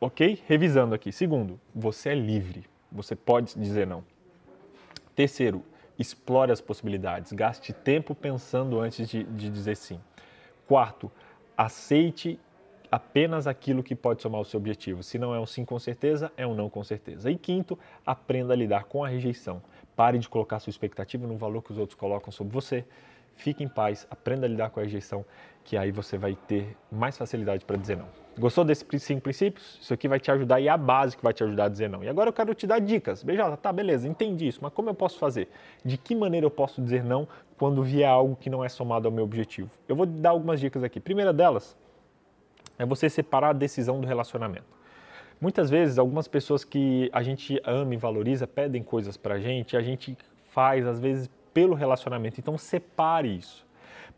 Ok? 0.00 0.42
Revisando 0.46 0.94
aqui. 0.94 1.10
Segundo, 1.10 1.58
você 1.74 2.10
é 2.10 2.14
livre. 2.14 2.64
Você 2.92 3.16
pode 3.16 3.58
dizer 3.58 3.86
não. 3.86 4.04
Terceiro, 5.16 5.64
explore 5.98 6.52
as 6.52 6.60
possibilidades. 6.60 7.32
Gaste 7.32 7.72
tempo 7.72 8.14
pensando 8.14 8.80
antes 8.80 9.08
de, 9.08 9.24
de 9.24 9.48
dizer 9.48 9.76
sim. 9.76 9.98
Quarto, 10.66 11.10
aceite 11.56 12.38
apenas 12.94 13.48
aquilo 13.48 13.82
que 13.82 13.92
pode 13.96 14.22
somar 14.22 14.40
o 14.40 14.44
seu 14.44 14.60
objetivo. 14.60 15.02
Se 15.02 15.18
não 15.18 15.34
é 15.34 15.40
um 15.40 15.46
sim 15.46 15.64
com 15.64 15.76
certeza, 15.80 16.30
é 16.36 16.46
um 16.46 16.54
não 16.54 16.70
com 16.70 16.84
certeza. 16.84 17.28
E 17.28 17.36
quinto, 17.36 17.76
aprenda 18.06 18.52
a 18.52 18.56
lidar 18.56 18.84
com 18.84 19.02
a 19.02 19.08
rejeição. 19.08 19.60
Pare 19.96 20.16
de 20.16 20.28
colocar 20.28 20.60
sua 20.60 20.70
expectativa 20.70 21.26
no 21.26 21.36
valor 21.36 21.60
que 21.60 21.72
os 21.72 21.78
outros 21.78 21.98
colocam 21.98 22.30
sobre 22.30 22.52
você. 22.52 22.84
Fique 23.34 23.64
em 23.64 23.68
paz, 23.68 24.06
aprenda 24.08 24.46
a 24.46 24.48
lidar 24.48 24.70
com 24.70 24.78
a 24.78 24.84
rejeição, 24.84 25.24
que 25.64 25.76
aí 25.76 25.90
você 25.90 26.16
vai 26.16 26.36
ter 26.46 26.76
mais 26.88 27.18
facilidade 27.18 27.64
para 27.64 27.76
dizer 27.76 27.96
não. 27.96 28.06
Gostou 28.38 28.64
desses 28.64 28.86
cinco 29.02 29.22
princípios? 29.22 29.76
Isso 29.82 29.92
aqui 29.92 30.06
vai 30.06 30.20
te 30.20 30.30
ajudar 30.30 30.60
e 30.60 30.68
é 30.68 30.70
a 30.70 30.76
base 30.76 31.16
que 31.16 31.22
vai 31.24 31.32
te 31.32 31.42
ajudar 31.42 31.64
a 31.64 31.68
dizer 31.68 31.88
não. 31.88 32.04
E 32.04 32.08
agora 32.08 32.28
eu 32.28 32.32
quero 32.32 32.54
te 32.54 32.64
dar 32.64 32.78
dicas. 32.78 33.24
Beijada, 33.24 33.56
tá, 33.56 33.72
beleza, 33.72 34.06
entendi 34.06 34.46
isso, 34.46 34.60
mas 34.62 34.72
como 34.72 34.88
eu 34.88 34.94
posso 34.94 35.18
fazer? 35.18 35.48
De 35.84 35.98
que 35.98 36.14
maneira 36.14 36.46
eu 36.46 36.50
posso 36.50 36.80
dizer 36.80 37.02
não 37.02 37.26
quando 37.58 37.82
vier 37.82 38.08
algo 38.08 38.36
que 38.36 38.48
não 38.48 38.64
é 38.64 38.68
somado 38.68 39.08
ao 39.08 39.12
meu 39.12 39.24
objetivo? 39.24 39.68
Eu 39.88 39.96
vou 39.96 40.06
dar 40.06 40.30
algumas 40.30 40.60
dicas 40.60 40.84
aqui. 40.84 41.00
Primeira 41.00 41.32
delas, 41.32 41.76
é 42.78 42.84
você 42.84 43.08
separar 43.08 43.50
a 43.50 43.52
decisão 43.52 44.00
do 44.00 44.06
relacionamento. 44.06 44.74
Muitas 45.40 45.68
vezes, 45.68 45.98
algumas 45.98 46.28
pessoas 46.28 46.64
que 46.64 47.10
a 47.12 47.22
gente 47.22 47.60
ama 47.64 47.94
e 47.94 47.96
valoriza 47.96 48.46
pedem 48.46 48.82
coisas 48.82 49.16
para 49.16 49.34
a 49.34 49.38
gente, 49.38 49.76
a 49.76 49.82
gente 49.82 50.16
faz, 50.50 50.86
às 50.86 50.98
vezes, 50.98 51.28
pelo 51.52 51.74
relacionamento. 51.74 52.40
Então, 52.40 52.56
separe 52.56 53.36
isso. 53.36 53.64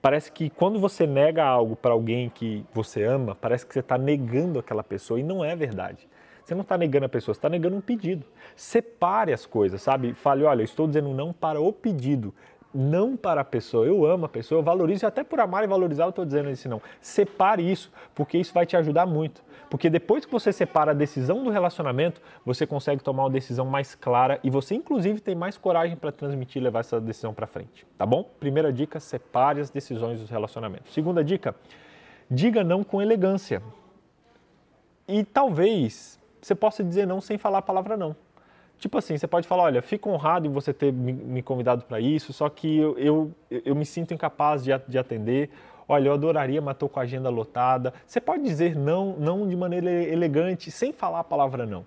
Parece 0.00 0.30
que 0.30 0.50
quando 0.50 0.78
você 0.78 1.06
nega 1.06 1.44
algo 1.44 1.74
para 1.74 1.92
alguém 1.92 2.30
que 2.30 2.64
você 2.72 3.02
ama, 3.02 3.34
parece 3.34 3.66
que 3.66 3.72
você 3.72 3.80
está 3.80 3.98
negando 3.98 4.58
aquela 4.58 4.84
pessoa 4.84 5.18
e 5.18 5.22
não 5.22 5.44
é 5.44 5.56
verdade. 5.56 6.06
Você 6.44 6.54
não 6.54 6.62
está 6.62 6.78
negando 6.78 7.06
a 7.06 7.08
pessoa, 7.08 7.34
você 7.34 7.38
está 7.38 7.48
negando 7.48 7.74
um 7.74 7.80
pedido. 7.80 8.24
Separe 8.54 9.32
as 9.32 9.44
coisas, 9.44 9.82
sabe? 9.82 10.14
Fale, 10.14 10.44
olha, 10.44 10.60
eu 10.60 10.64
estou 10.64 10.86
dizendo 10.86 11.08
não 11.08 11.32
para 11.32 11.60
o 11.60 11.72
pedido 11.72 12.32
não 12.76 13.16
para 13.16 13.40
a 13.40 13.44
pessoa. 13.44 13.86
Eu 13.86 14.04
amo 14.04 14.26
a 14.26 14.28
pessoa, 14.28 14.58
eu 14.58 14.62
valorizo, 14.62 15.04
e 15.04 15.06
até 15.06 15.24
por 15.24 15.40
amar 15.40 15.64
e 15.64 15.66
valorizar, 15.66 16.04
eu 16.04 16.10
estou 16.10 16.24
dizendo 16.24 16.50
isso 16.50 16.68
não. 16.68 16.80
Separe 17.00 17.68
isso, 17.68 17.90
porque 18.14 18.36
isso 18.36 18.52
vai 18.52 18.66
te 18.66 18.76
ajudar 18.76 19.06
muito. 19.06 19.42
Porque 19.70 19.90
depois 19.90 20.24
que 20.24 20.30
você 20.30 20.52
separa 20.52 20.92
a 20.92 20.94
decisão 20.94 21.42
do 21.42 21.50
relacionamento, 21.50 22.20
você 22.44 22.66
consegue 22.66 23.02
tomar 23.02 23.24
uma 23.24 23.30
decisão 23.30 23.64
mais 23.64 23.94
clara 23.94 24.38
e 24.44 24.50
você, 24.50 24.74
inclusive, 24.74 25.20
tem 25.20 25.34
mais 25.34 25.56
coragem 25.56 25.96
para 25.96 26.12
transmitir 26.12 26.60
e 26.60 26.64
levar 26.64 26.80
essa 26.80 27.00
decisão 27.00 27.34
para 27.34 27.46
frente. 27.46 27.86
Tá 27.98 28.06
bom? 28.06 28.22
Primeira 28.38 28.72
dica: 28.72 29.00
separe 29.00 29.60
as 29.60 29.70
decisões 29.70 30.20
dos 30.20 30.30
relacionamentos. 30.30 30.92
Segunda 30.92 31.24
dica: 31.24 31.54
diga 32.30 32.62
não 32.62 32.84
com 32.84 33.02
elegância. 33.02 33.62
E 35.08 35.24
talvez 35.24 36.18
você 36.40 36.54
possa 36.54 36.84
dizer 36.84 37.06
não 37.06 37.20
sem 37.20 37.38
falar 37.38 37.58
a 37.58 37.62
palavra 37.62 37.96
não. 37.96 38.14
Tipo 38.78 38.98
assim, 38.98 39.16
você 39.16 39.26
pode 39.26 39.48
falar, 39.48 39.64
olha, 39.64 39.80
fico 39.80 40.10
honrado 40.10 40.46
em 40.46 40.50
você 40.50 40.72
ter 40.72 40.92
me 40.92 41.42
convidado 41.42 41.84
para 41.84 41.98
isso, 41.98 42.32
só 42.32 42.48
que 42.48 42.78
eu, 42.78 42.98
eu, 42.98 43.32
eu, 43.50 43.74
me 43.74 43.86
sinto 43.86 44.12
incapaz 44.12 44.62
de, 44.62 44.70
de 44.86 44.98
atender. 44.98 45.50
Olha, 45.88 46.08
eu 46.08 46.12
adoraria, 46.12 46.60
mas 46.60 46.74
estou 46.74 46.88
com 46.88 47.00
a 47.00 47.04
agenda 47.04 47.30
lotada. 47.30 47.94
Você 48.06 48.20
pode 48.20 48.42
dizer 48.42 48.76
não, 48.76 49.16
não 49.18 49.48
de 49.48 49.56
maneira 49.56 49.90
elegante, 49.90 50.70
sem 50.70 50.92
falar 50.92 51.20
a 51.20 51.24
palavra 51.24 51.64
não. 51.64 51.86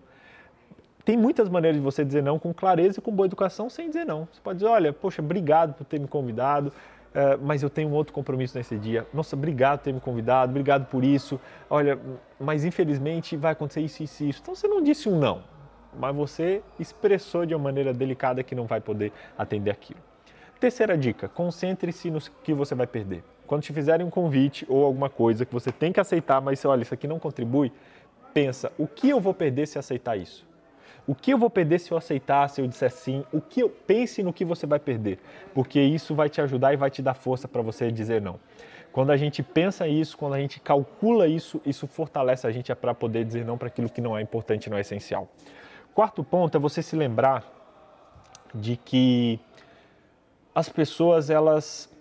Tem 1.05 1.15
muitas 1.15 1.47
maneiras 1.47 1.79
de 1.79 1.83
você 1.83 2.03
dizer 2.03 2.23
não 2.23 2.39
com 2.39 2.53
clareza 2.53 2.99
e 2.99 3.01
com 3.01 3.11
boa 3.11 3.27
educação, 3.27 3.69
sem 3.69 3.87
dizer 3.87 4.05
não. 4.05 4.27
Você 4.31 4.41
pode 4.41 4.59
dizer, 4.59 4.71
olha, 4.71 4.91
poxa, 4.91 5.21
obrigado 5.21 5.73
por 5.73 5.85
ter 5.85 5.99
me 5.99 6.07
convidado, 6.07 6.71
Uh, 7.09 7.41
mas 7.41 7.63
eu 7.63 7.71
tenho 7.71 7.89
um 7.89 7.93
outro 7.93 8.13
compromisso 8.13 8.55
nesse 8.55 8.77
dia. 8.77 9.07
Nossa, 9.11 9.35
obrigado 9.35 9.79
por 9.79 9.85
ter 9.85 9.91
me 9.91 9.99
convidado, 9.99 10.51
obrigado 10.51 10.85
por 10.85 11.03
isso. 11.03 11.41
Olha, 11.67 11.99
mas 12.39 12.63
infelizmente 12.63 13.35
vai 13.35 13.53
acontecer 13.53 13.81
isso, 13.81 14.03
isso 14.03 14.23
isso. 14.25 14.39
Então 14.43 14.53
você 14.53 14.67
não 14.67 14.79
disse 14.79 15.09
um 15.09 15.17
não 15.17 15.41
mas 15.97 16.15
você 16.15 16.61
expressou 16.79 17.45
de 17.45 17.53
uma 17.55 17.63
maneira 17.63 17.93
delicada 17.93 18.43
que 18.43 18.55
não 18.55 18.65
vai 18.65 18.81
poder 18.81 19.11
atender 19.37 19.71
aquilo. 19.71 19.99
Terceira 20.59 20.97
dica: 20.97 21.27
concentre-se 21.27 22.11
no 22.11 22.19
que 22.43 22.53
você 22.53 22.75
vai 22.75 22.87
perder. 22.87 23.23
Quando 23.47 23.63
te 23.63 23.73
fizerem 23.73 24.05
um 24.05 24.09
convite 24.09 24.65
ou 24.69 24.85
alguma 24.85 25.09
coisa 25.09 25.45
que 25.45 25.53
você 25.53 25.71
tem 25.71 25.91
que 25.91 25.99
aceitar, 25.99 26.41
mas 26.41 26.63
olha, 26.65 26.83
isso 26.83 26.93
aqui 26.93 27.07
não 27.07 27.17
contribui, 27.17 27.71
pensa: 28.33 28.71
o 28.77 28.87
que 28.87 29.09
eu 29.09 29.19
vou 29.19 29.33
perder 29.33 29.67
se 29.67 29.79
aceitar 29.79 30.17
isso? 30.17 30.47
O 31.07 31.15
que 31.15 31.31
eu 31.31 31.37
vou 31.39 31.49
perder 31.49 31.79
se 31.79 31.91
eu 31.91 31.97
aceitar, 31.97 32.47
se 32.49 32.61
eu 32.61 32.67
disser 32.67 32.91
sim? 32.91 33.25
O 33.31 33.41
que 33.41 33.61
eu 33.61 33.69
pense 33.69 34.21
no 34.21 34.31
que 34.31 34.45
você 34.45 34.67
vai 34.67 34.77
perder, 34.77 35.17
porque 35.55 35.81
isso 35.81 36.13
vai 36.13 36.29
te 36.29 36.39
ajudar 36.39 36.73
e 36.73 36.77
vai 36.77 36.91
te 36.91 37.01
dar 37.01 37.15
força 37.15 37.47
para 37.47 37.63
você 37.63 37.91
dizer 37.91 38.21
não. 38.21 38.39
Quando 38.91 39.11
a 39.11 39.17
gente 39.17 39.41
pensa 39.41 39.87
isso, 39.87 40.17
quando 40.17 40.33
a 40.33 40.39
gente 40.39 40.59
calcula 40.59 41.27
isso, 41.27 41.61
isso 41.65 41.87
fortalece 41.87 42.45
a 42.45 42.51
gente 42.51 42.73
para 42.75 42.93
poder 42.93 43.23
dizer 43.23 43.45
não 43.45 43.57
para 43.57 43.67
aquilo 43.67 43.89
que 43.89 44.01
não 44.01 44.17
é 44.17 44.21
importante, 44.21 44.69
não 44.69 44.77
é 44.77 44.81
essencial. 44.81 45.27
Quarto 45.99 46.23
ponto 46.23 46.55
é 46.55 46.59
você 46.61 46.81
se 46.81 46.95
lembrar 46.95 47.43
de 48.55 48.77
que 48.77 49.37
as 50.55 50.69
pessoas, 50.69 51.29
elas, 51.29 51.93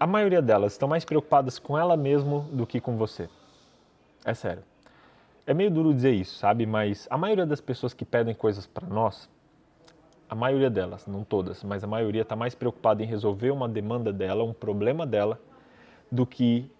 a 0.00 0.06
maioria 0.06 0.40
delas, 0.40 0.72
estão 0.72 0.88
mais 0.88 1.04
preocupadas 1.04 1.58
com 1.58 1.76
ela 1.76 1.94
mesma 1.94 2.46
do 2.50 2.66
que 2.66 2.80
com 2.80 2.96
você. 2.96 3.28
É 4.24 4.32
sério. 4.32 4.62
É 5.46 5.52
meio 5.52 5.70
duro 5.70 5.92
dizer 5.92 6.12
isso, 6.12 6.38
sabe? 6.38 6.64
Mas 6.64 7.06
a 7.10 7.18
maioria 7.18 7.44
das 7.44 7.60
pessoas 7.60 7.92
que 7.92 8.06
pedem 8.06 8.34
coisas 8.34 8.66
para 8.66 8.88
nós, 8.88 9.28
a 10.30 10.34
maioria 10.34 10.70
delas, 10.70 11.06
não 11.06 11.22
todas, 11.22 11.62
mas 11.62 11.84
a 11.84 11.86
maioria 11.86 12.22
está 12.22 12.34
mais 12.34 12.54
preocupada 12.54 13.02
em 13.02 13.06
resolver 13.06 13.50
uma 13.50 13.68
demanda 13.68 14.14
dela, 14.14 14.42
um 14.42 14.54
problema 14.54 15.06
dela, 15.06 15.38
do 16.10 16.24
que 16.24 16.70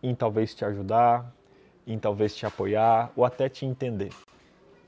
em 0.00 0.14
talvez 0.14 0.54
te 0.54 0.64
ajudar, 0.64 1.28
em 1.84 1.98
talvez 1.98 2.36
te 2.36 2.46
apoiar 2.46 3.10
ou 3.16 3.24
até 3.24 3.48
te 3.48 3.66
entender 3.66 4.10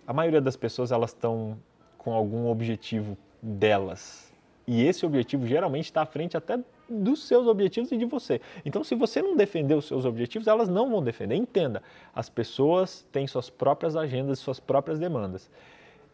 a 0.06 0.12
maioria 0.12 0.40
das 0.40 0.56
pessoas 0.56 0.92
elas 0.92 1.10
estão 1.10 1.58
com 1.98 2.12
algum 2.12 2.48
objetivo 2.48 3.16
delas. 3.40 4.32
E 4.66 4.84
esse 4.84 5.04
objetivo 5.04 5.46
geralmente 5.46 5.86
está 5.86 6.02
à 6.02 6.06
frente 6.06 6.36
até 6.36 6.58
dos 6.88 7.26
seus 7.26 7.46
objetivos 7.46 7.90
e 7.90 7.96
de 7.96 8.04
você. 8.04 8.40
Então, 8.64 8.84
se 8.84 8.94
você 8.94 9.22
não 9.22 9.36
defender 9.36 9.74
os 9.74 9.86
seus 9.86 10.04
objetivos, 10.04 10.46
elas 10.46 10.68
não 10.68 10.90
vão 10.90 11.02
defender. 11.02 11.34
Entenda, 11.34 11.82
as 12.14 12.28
pessoas 12.28 13.04
têm 13.10 13.26
suas 13.26 13.50
próprias 13.50 13.96
agendas, 13.96 14.38
suas 14.38 14.60
próprias 14.60 14.98
demandas. 14.98 15.50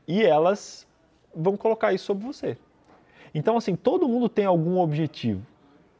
E 0.06 0.22
elas 0.22 0.86
vão 1.34 1.56
colocar 1.56 1.92
isso 1.92 2.06
sobre 2.06 2.24
você. 2.24 2.56
Então, 3.34 3.56
assim, 3.56 3.76
todo 3.76 4.08
mundo 4.08 4.28
tem 4.28 4.44
algum 4.44 4.78
objetivo 4.78 5.42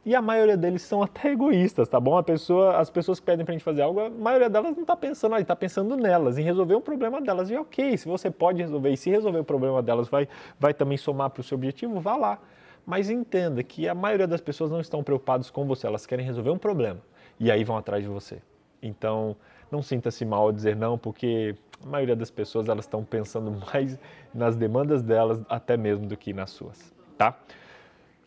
e 0.08 0.14
a 0.14 0.22
maioria 0.22 0.56
deles 0.56 0.80
são 0.80 1.02
até 1.02 1.32
egoístas, 1.32 1.86
tá 1.86 2.00
bom? 2.00 2.22
Pessoa, 2.22 2.78
as 2.78 2.88
pessoas 2.88 3.20
que 3.20 3.26
pedem 3.26 3.44
pra 3.44 3.52
gente 3.52 3.62
fazer 3.62 3.82
algo, 3.82 4.00
a 4.00 4.08
maioria 4.08 4.48
delas 4.48 4.74
não 4.74 4.80
está 4.80 4.96
pensando 4.96 5.34
ali, 5.34 5.42
está 5.42 5.54
pensando 5.54 5.94
nelas, 5.98 6.38
em 6.38 6.42
resolver 6.42 6.74
um 6.74 6.80
problema 6.80 7.20
delas. 7.20 7.50
E 7.50 7.56
ok, 7.58 7.94
se 7.94 8.08
você 8.08 8.30
pode 8.30 8.62
resolver, 8.62 8.90
e 8.90 8.96
se 8.96 9.10
resolver 9.10 9.40
o 9.40 9.44
problema 9.44 9.82
delas 9.82 10.08
vai, 10.08 10.26
vai 10.58 10.72
também 10.72 10.96
somar 10.96 11.28
para 11.28 11.42
o 11.42 11.44
seu 11.44 11.58
objetivo, 11.58 12.00
vá 12.00 12.16
lá. 12.16 12.38
Mas 12.86 13.10
entenda 13.10 13.62
que 13.62 13.86
a 13.86 13.94
maioria 13.94 14.26
das 14.26 14.40
pessoas 14.40 14.70
não 14.70 14.80
estão 14.80 15.02
preocupadas 15.02 15.50
com 15.50 15.66
você, 15.66 15.86
elas 15.86 16.06
querem 16.06 16.24
resolver 16.24 16.48
um 16.48 16.58
problema. 16.58 17.00
E 17.38 17.50
aí 17.50 17.62
vão 17.62 17.76
atrás 17.76 18.02
de 18.02 18.08
você. 18.08 18.40
Então, 18.82 19.36
não 19.70 19.82
sinta-se 19.82 20.24
mal 20.24 20.44
ao 20.44 20.52
dizer 20.52 20.74
não, 20.74 20.96
porque 20.96 21.54
a 21.84 21.86
maioria 21.86 22.16
das 22.16 22.30
pessoas 22.30 22.66
elas 22.70 22.86
estão 22.86 23.04
pensando 23.04 23.50
mais 23.70 23.98
nas 24.32 24.56
demandas 24.56 25.02
delas 25.02 25.38
até 25.50 25.76
mesmo 25.76 26.06
do 26.06 26.16
que 26.16 26.32
nas 26.32 26.48
suas, 26.48 26.94
tá? 27.18 27.38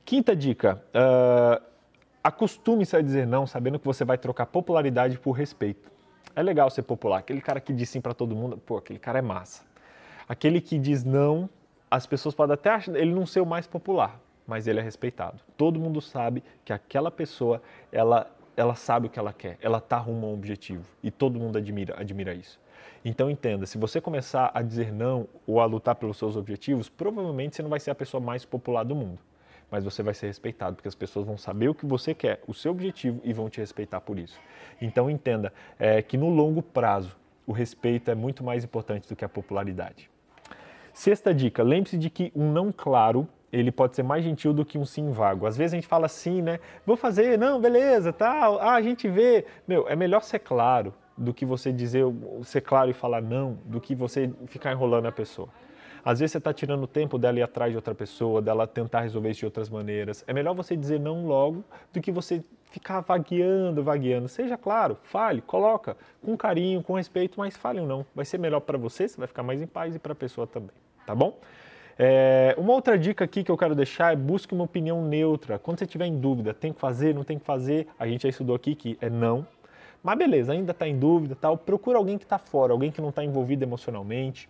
Quinta 0.05 0.35
dica, 0.35 0.83
uh, 0.93 1.70
Acostume-se 2.23 2.95
a 2.95 3.01
dizer 3.01 3.25
não, 3.25 3.47
sabendo 3.47 3.79
que 3.79 3.85
você 3.85 4.05
vai 4.05 4.15
trocar 4.15 4.45
popularidade 4.45 5.17
por 5.17 5.31
respeito. 5.31 5.91
É 6.35 6.43
legal 6.43 6.69
ser 6.69 6.83
popular. 6.83 7.17
Aquele 7.17 7.41
cara 7.41 7.59
que 7.59 7.73
diz 7.73 7.89
sim 7.89 7.99
para 7.99 8.13
todo 8.13 8.35
mundo, 8.35 8.57
pô, 8.57 8.77
aquele 8.77 8.99
cara 8.99 9.17
é 9.17 9.21
massa. 9.23 9.63
Aquele 10.29 10.61
que 10.61 10.77
diz 10.77 11.03
não, 11.03 11.49
as 11.89 12.05
pessoas 12.05 12.35
podem 12.35 12.53
até 12.53 12.69
achar 12.69 12.95
ele 12.95 13.11
não 13.11 13.25
ser 13.25 13.39
o 13.41 13.45
mais 13.45 13.65
popular, 13.65 14.19
mas 14.45 14.67
ele 14.67 14.79
é 14.79 14.83
respeitado. 14.83 15.39
Todo 15.57 15.79
mundo 15.79 15.99
sabe 15.99 16.43
que 16.63 16.71
aquela 16.71 17.09
pessoa, 17.09 17.59
ela, 17.91 18.29
ela 18.55 18.75
sabe 18.75 19.07
o 19.07 19.09
que 19.09 19.17
ela 19.17 19.33
quer, 19.33 19.57
ela 19.59 19.79
está 19.79 19.97
rumo 19.97 20.27
a 20.27 20.29
um 20.29 20.33
objetivo 20.33 20.85
e 21.01 21.09
todo 21.09 21.39
mundo 21.39 21.57
admira, 21.57 21.99
admira 21.99 22.35
isso. 22.35 22.59
Então 23.03 23.31
entenda, 23.31 23.65
se 23.65 23.79
você 23.79 23.99
começar 23.99 24.51
a 24.53 24.61
dizer 24.61 24.93
não 24.93 25.27
ou 25.47 25.59
a 25.59 25.65
lutar 25.65 25.95
pelos 25.95 26.17
seus 26.17 26.37
objetivos, 26.37 26.87
provavelmente 26.87 27.55
você 27.55 27.63
não 27.63 27.69
vai 27.69 27.79
ser 27.79 27.89
a 27.89 27.95
pessoa 27.95 28.21
mais 28.21 28.45
popular 28.45 28.83
do 28.83 28.95
mundo 28.95 29.19
mas 29.71 29.85
você 29.85 30.03
vai 30.03 30.13
ser 30.13 30.27
respeitado, 30.27 30.75
porque 30.75 30.87
as 30.87 30.95
pessoas 30.95 31.25
vão 31.25 31.37
saber 31.37 31.69
o 31.69 31.73
que 31.73 31.85
você 31.85 32.13
quer, 32.13 32.43
o 32.45 32.53
seu 32.53 32.71
objetivo 32.71 33.21
e 33.23 33.31
vão 33.31 33.49
te 33.49 33.61
respeitar 33.61 34.01
por 34.01 34.19
isso. 34.19 34.37
Então 34.81 35.09
entenda 35.09 35.53
é, 35.79 36.01
que 36.01 36.17
no 36.17 36.29
longo 36.29 36.61
prazo 36.61 37.15
o 37.47 37.53
respeito 37.53 38.11
é 38.11 38.15
muito 38.15 38.43
mais 38.43 38.63
importante 38.65 39.07
do 39.07 39.15
que 39.15 39.23
a 39.23 39.29
popularidade. 39.29 40.09
Sexta 40.93 41.33
dica: 41.33 41.63
lembre-se 41.63 41.97
de 41.97 42.09
que 42.09 42.31
um 42.35 42.51
não 42.51 42.71
claro 42.71 43.27
ele 43.51 43.71
pode 43.71 43.95
ser 43.95 44.03
mais 44.03 44.23
gentil 44.23 44.53
do 44.53 44.63
que 44.63 44.77
um 44.77 44.85
sim 44.85 45.11
vago. 45.11 45.45
Às 45.45 45.57
vezes 45.57 45.73
a 45.73 45.75
gente 45.75 45.87
fala 45.87 46.05
assim, 46.05 46.41
né? 46.41 46.59
Vou 46.85 46.95
fazer, 46.95 47.37
não, 47.37 47.59
beleza, 47.59 48.13
tal. 48.13 48.59
Ah, 48.59 48.75
a 48.75 48.81
gente 48.81 49.09
vê. 49.09 49.45
Meu, 49.67 49.87
é 49.89 49.95
melhor 49.95 50.23
ser 50.23 50.39
claro 50.39 50.93
do 51.17 51.33
que 51.33 51.45
você 51.45 51.71
dizer, 51.71 52.05
ser 52.43 52.61
claro 52.61 52.89
e 52.89 52.93
falar 52.93 53.21
não, 53.21 53.57
do 53.65 53.81
que 53.81 53.93
você 53.93 54.31
ficar 54.47 54.71
enrolando 54.71 55.07
a 55.07 55.11
pessoa. 55.11 55.49
Às 56.03 56.19
vezes 56.19 56.31
você 56.31 56.37
está 56.39 56.53
tirando 56.53 56.83
o 56.83 56.87
tempo 56.87 57.17
dela 57.17 57.39
ir 57.39 57.43
atrás 57.43 57.71
de 57.71 57.77
outra 57.77 57.93
pessoa, 57.93 58.41
dela 58.41 58.65
tentar 58.65 59.01
resolver 59.01 59.29
isso 59.29 59.39
de 59.41 59.45
outras 59.45 59.69
maneiras. 59.69 60.23
É 60.27 60.33
melhor 60.33 60.55
você 60.55 60.75
dizer 60.75 60.99
não 60.99 61.25
logo 61.25 61.63
do 61.93 62.01
que 62.01 62.11
você 62.11 62.43
ficar 62.71 63.01
vagueando, 63.01 63.83
vagueando. 63.83 64.27
Seja 64.27 64.57
claro, 64.57 64.97
fale, 65.03 65.41
coloca 65.41 65.95
com 66.23 66.35
carinho, 66.35 66.81
com 66.81 66.93
respeito, 66.93 67.37
mas 67.37 67.55
fale 67.55 67.79
ou 67.79 67.87
não. 67.87 68.05
Vai 68.15 68.25
ser 68.25 68.37
melhor 68.37 68.61
para 68.61 68.77
você, 68.77 69.07
você 69.07 69.17
vai 69.17 69.27
ficar 69.27 69.43
mais 69.43 69.61
em 69.61 69.67
paz 69.67 69.95
e 69.95 69.99
para 69.99 70.13
a 70.13 70.15
pessoa 70.15 70.47
também, 70.47 70.75
tá 71.05 71.13
bom? 71.13 71.37
É, 71.99 72.55
uma 72.57 72.73
outra 72.73 72.97
dica 72.97 73.25
aqui 73.25 73.43
que 73.43 73.51
eu 73.51 73.57
quero 73.57 73.75
deixar 73.75 74.13
é 74.13 74.15
busque 74.15 74.53
uma 74.55 74.63
opinião 74.63 75.05
neutra. 75.05 75.59
Quando 75.59 75.77
você 75.77 75.85
estiver 75.85 76.05
em 76.05 76.17
dúvida, 76.17 76.53
tem 76.53 76.73
que 76.73 76.79
fazer, 76.79 77.13
não 77.13 77.23
tem 77.23 77.37
que 77.37 77.45
fazer, 77.45 77.87
a 77.99 78.07
gente 78.07 78.23
já 78.23 78.29
estudou 78.29 78.55
aqui 78.55 78.73
que 78.73 78.97
é 78.99 79.09
não. 79.09 79.45
Mas 80.01 80.17
beleza, 80.17 80.53
ainda 80.53 80.71
está 80.71 80.87
em 80.87 80.97
dúvida, 80.97 81.37
tal. 81.39 81.57
Procura 81.57 81.97
alguém 81.97 82.17
que 82.17 82.23
está 82.23 82.39
fora, 82.39 82.73
alguém 82.73 82.89
que 82.89 82.99
não 83.01 83.09
está 83.09 83.23
envolvido 83.23 83.63
emocionalmente, 83.63 84.49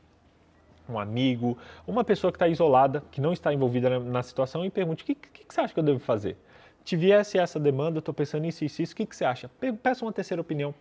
um 0.91 0.99
amigo, 0.99 1.57
uma 1.87 2.03
pessoa 2.03 2.31
que 2.31 2.35
está 2.35 2.47
isolada, 2.47 3.03
que 3.11 3.21
não 3.21 3.33
está 3.33 3.53
envolvida 3.53 3.89
na, 3.89 3.99
na 3.99 4.23
situação 4.23 4.65
e 4.65 4.69
pergunte: 4.69 5.03
o 5.03 5.05
que, 5.05 5.15
que, 5.15 5.45
que, 5.45 5.53
você 5.53 5.61
acha 5.61 5.73
que 5.73 5.79
eu 5.79 5.83
devo 5.83 5.99
fazer? 5.99 6.37
Te 6.83 6.95
viesse 6.95 7.37
essa 7.37 7.59
demanda, 7.59 7.99
estou 7.99 8.13
pensando 8.13 8.41
nisso, 8.41 8.65
isso, 8.65 8.81
isso, 8.81 8.93
o 8.93 8.95
que, 8.95 9.05
que 9.05 9.15
você 9.15 9.23
acha? 9.23 9.49
Peça 9.83 10.03
uma 10.03 10.11
terceira 10.11 10.41
opinião. 10.41 10.73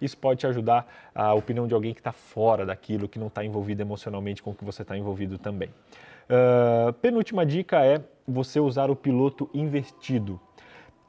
Isso 0.00 0.18
pode 0.18 0.40
te 0.40 0.46
ajudar 0.46 0.86
a 1.14 1.32
opinião 1.34 1.66
de 1.66 1.74
alguém 1.74 1.94
que 1.94 2.00
está 2.00 2.12
fora 2.12 2.66
daquilo, 2.66 3.08
que 3.08 3.18
não 3.18 3.28
está 3.28 3.44
envolvido 3.44 3.80
emocionalmente 3.80 4.42
com 4.42 4.50
o 4.50 4.54
que 4.54 4.64
você 4.64 4.82
está 4.82 4.96
envolvido 4.96 5.38
também. 5.38 5.68
Uh, 5.68 6.92
penúltima 6.94 7.46
dica 7.46 7.84
é 7.84 8.02
você 8.26 8.58
usar 8.58 8.90
o 8.90 8.96
piloto 8.96 9.48
invertido. 9.54 10.40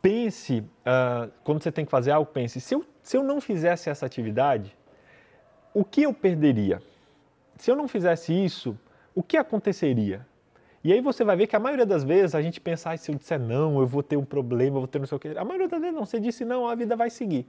Pense, 0.01 0.59
uh, 0.59 1.31
quando 1.43 1.63
você 1.63 1.71
tem 1.71 1.83
que 1.83 1.91
fazer 1.91 2.11
algo, 2.11 2.29
pense: 2.31 2.59
se 2.61 2.75
eu, 2.75 2.85
se 3.01 3.17
eu 3.17 3.23
não 3.23 3.41
fizesse 3.41 3.89
essa 3.89 4.05
atividade, 4.05 4.75
o 5.73 5.83
que 5.83 6.03
eu 6.03 6.13
perderia? 6.13 6.81
Se 7.57 7.71
eu 7.71 7.75
não 7.75 7.87
fizesse 7.87 8.33
isso, 8.33 8.77
o 9.13 9.23
que 9.23 9.37
aconteceria? 9.37 10.25
E 10.83 10.93
aí 10.93 11.01
você 11.01 11.23
vai 11.23 11.35
ver 11.35 11.47
que 11.47 11.55
a 11.55 11.59
maioria 11.59 11.85
das 11.85 12.03
vezes 12.03 12.35
a 12.35 12.41
gente 12.43 12.61
pensa, 12.61 12.91
ah, 12.91 12.97
se 12.97 13.11
eu 13.11 13.15
disser 13.15 13.39
não, 13.39 13.79
eu 13.79 13.87
vou 13.87 14.03
ter 14.03 14.17
um 14.17 14.23
problema, 14.23 14.77
eu 14.77 14.81
vou 14.81 14.87
ter 14.87 14.99
não 14.99 15.07
sei 15.07 15.15
o 15.15 15.19
quê. 15.19 15.33
A 15.35 15.43
maioria 15.43 15.67
das 15.67 15.81
vezes 15.81 15.95
não, 15.95 16.05
você 16.05 16.19
disse 16.19 16.45
não, 16.45 16.67
a 16.67 16.75
vida 16.75 16.95
vai 16.95 17.09
seguir. 17.09 17.47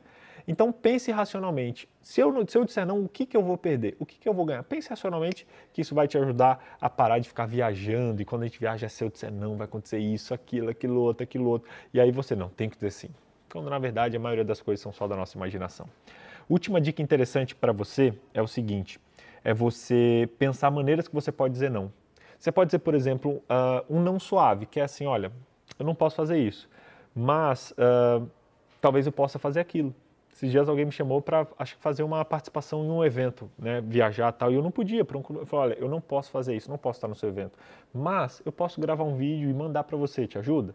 Então 0.48 0.72
pense 0.72 1.10
racionalmente. 1.10 1.86
Se 2.00 2.20
eu, 2.20 2.32
se 2.48 2.56
eu 2.56 2.64
disser 2.64 2.86
não, 2.86 3.04
o 3.04 3.08
que, 3.08 3.26
que 3.26 3.36
eu 3.36 3.42
vou 3.42 3.58
perder? 3.58 3.94
O 3.98 4.06
que, 4.06 4.16
que 4.16 4.26
eu 4.26 4.32
vou 4.32 4.46
ganhar? 4.46 4.62
Pense 4.62 4.88
racionalmente 4.88 5.46
que 5.72 5.82
isso 5.82 5.94
vai 5.94 6.08
te 6.08 6.16
ajudar 6.16 6.76
a 6.80 6.88
parar 6.88 7.18
de 7.18 7.28
ficar 7.28 7.44
viajando. 7.44 8.22
E 8.22 8.24
quando 8.24 8.42
a 8.42 8.46
gente 8.46 8.58
viaja, 8.58 8.88
se 8.88 9.04
eu 9.04 9.10
disser 9.10 9.30
não, 9.30 9.56
vai 9.56 9.66
acontecer 9.66 9.98
isso, 9.98 10.32
aquilo, 10.32 10.70
aquilo 10.70 11.00
outro, 11.00 11.24
aquilo 11.24 11.46
outro. 11.46 11.68
E 11.92 12.00
aí 12.00 12.10
você 12.10 12.34
não, 12.34 12.48
tem 12.48 12.70
que 12.70 12.76
dizer 12.76 12.92
sim. 12.92 13.10
Quando 13.50 13.68
na 13.68 13.78
verdade 13.78 14.16
a 14.16 14.20
maioria 14.20 14.44
das 14.44 14.62
coisas 14.62 14.80
são 14.80 14.92
só 14.92 15.06
da 15.06 15.14
nossa 15.14 15.36
imaginação. 15.36 15.86
Última 16.48 16.80
dica 16.80 17.02
interessante 17.02 17.54
para 17.54 17.72
você 17.72 18.14
é 18.32 18.40
o 18.40 18.46
seguinte: 18.46 19.00
é 19.46 19.54
você 19.54 20.28
pensar 20.40 20.72
maneiras 20.72 21.06
que 21.06 21.14
você 21.14 21.30
pode 21.30 21.52
dizer 21.52 21.70
não. 21.70 21.92
Você 22.36 22.50
pode 22.50 22.66
dizer, 22.66 22.80
por 22.80 22.96
exemplo, 22.96 23.40
uh, 23.48 23.84
um 23.88 24.00
não 24.00 24.18
suave, 24.18 24.66
que 24.66 24.80
é 24.80 24.82
assim, 24.82 25.06
olha, 25.06 25.30
eu 25.78 25.86
não 25.86 25.94
posso 25.94 26.16
fazer 26.16 26.36
isso, 26.36 26.68
mas 27.14 27.70
uh, 27.70 28.28
talvez 28.80 29.06
eu 29.06 29.12
possa 29.12 29.38
fazer 29.38 29.60
aquilo. 29.60 29.94
Esses 30.32 30.50
dias 30.50 30.68
alguém 30.68 30.84
me 30.84 30.90
chamou 30.90 31.22
para, 31.22 31.46
acho 31.60 31.76
que 31.76 31.80
fazer 31.80 32.02
uma 32.02 32.24
participação 32.24 32.84
em 32.84 32.90
um 32.90 33.04
evento, 33.04 33.48
né, 33.56 33.80
viajar 33.80 34.32
tal, 34.32 34.50
e 34.50 34.56
eu 34.56 34.62
não 34.62 34.72
podia. 34.72 35.04
Um, 35.04 35.36
eu 35.36 35.46
falei, 35.46 35.76
olha, 35.76 35.84
eu 35.84 35.88
não 35.88 36.00
posso 36.00 36.28
fazer 36.32 36.56
isso, 36.56 36.68
não 36.68 36.76
posso 36.76 36.96
estar 36.96 37.06
no 37.06 37.14
seu 37.14 37.28
evento, 37.28 37.56
mas 37.94 38.42
eu 38.44 38.50
posso 38.50 38.80
gravar 38.80 39.04
um 39.04 39.14
vídeo 39.14 39.48
e 39.48 39.54
mandar 39.54 39.84
para 39.84 39.96
você, 39.96 40.26
te 40.26 40.36
ajuda? 40.36 40.74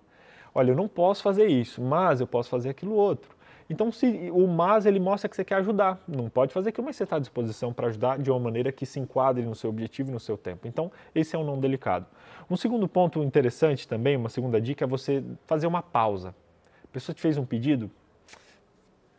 Olha, 0.56 0.72
eu 0.72 0.78
não 0.78 0.88
posso 0.88 1.22
fazer 1.22 1.46
isso, 1.46 1.82
mas 1.82 2.22
eu 2.22 2.28
posso 2.28 2.50
fazer 2.50 2.70
aquilo 2.70 2.94
outro. 2.94 3.36
Então, 3.72 3.90
se, 3.90 4.30
o 4.34 4.48
mas 4.48 4.86
ele 4.86 5.00
mostra 5.00 5.30
que 5.30 5.36
você 5.36 5.46
quer 5.46 5.56
ajudar. 5.56 5.98
Não 6.06 6.30
pode 6.30 6.54
fazer 6.54 6.70
aquilo, 6.70 6.86
mas 6.86 6.98
você 6.98 7.06
está 7.06 7.16
à 7.16 7.20
disposição 7.20 7.72
para 7.72 7.88
ajudar 7.88 8.20
de 8.20 8.30
uma 8.30 8.40
maneira 8.40 8.70
que 8.70 8.86
se 8.86 9.00
enquadre 9.00 9.46
no 9.46 9.56
seu 9.56 9.70
objetivo 9.70 10.10
e 10.10 10.14
no 10.14 10.20
seu 10.20 10.38
tempo. 10.38 10.68
Então, 10.68 10.92
esse 11.16 11.38
é 11.38 11.40
um 11.40 11.44
não 11.46 11.58
delicado. 11.58 12.06
Um 12.50 12.58
segundo 12.58 12.86
ponto 12.86 13.24
interessante 13.24 13.88
também, 13.88 14.18
uma 14.18 14.28
segunda 14.28 14.60
dica, 14.60 14.84
é 14.84 14.88
você 14.88 15.24
fazer 15.48 15.68
uma 15.68 15.82
pausa. 15.82 16.36
A 16.84 16.88
pessoa 16.92 17.16
te 17.16 17.22
fez 17.22 17.38
um 17.38 17.46
pedido, 17.46 17.90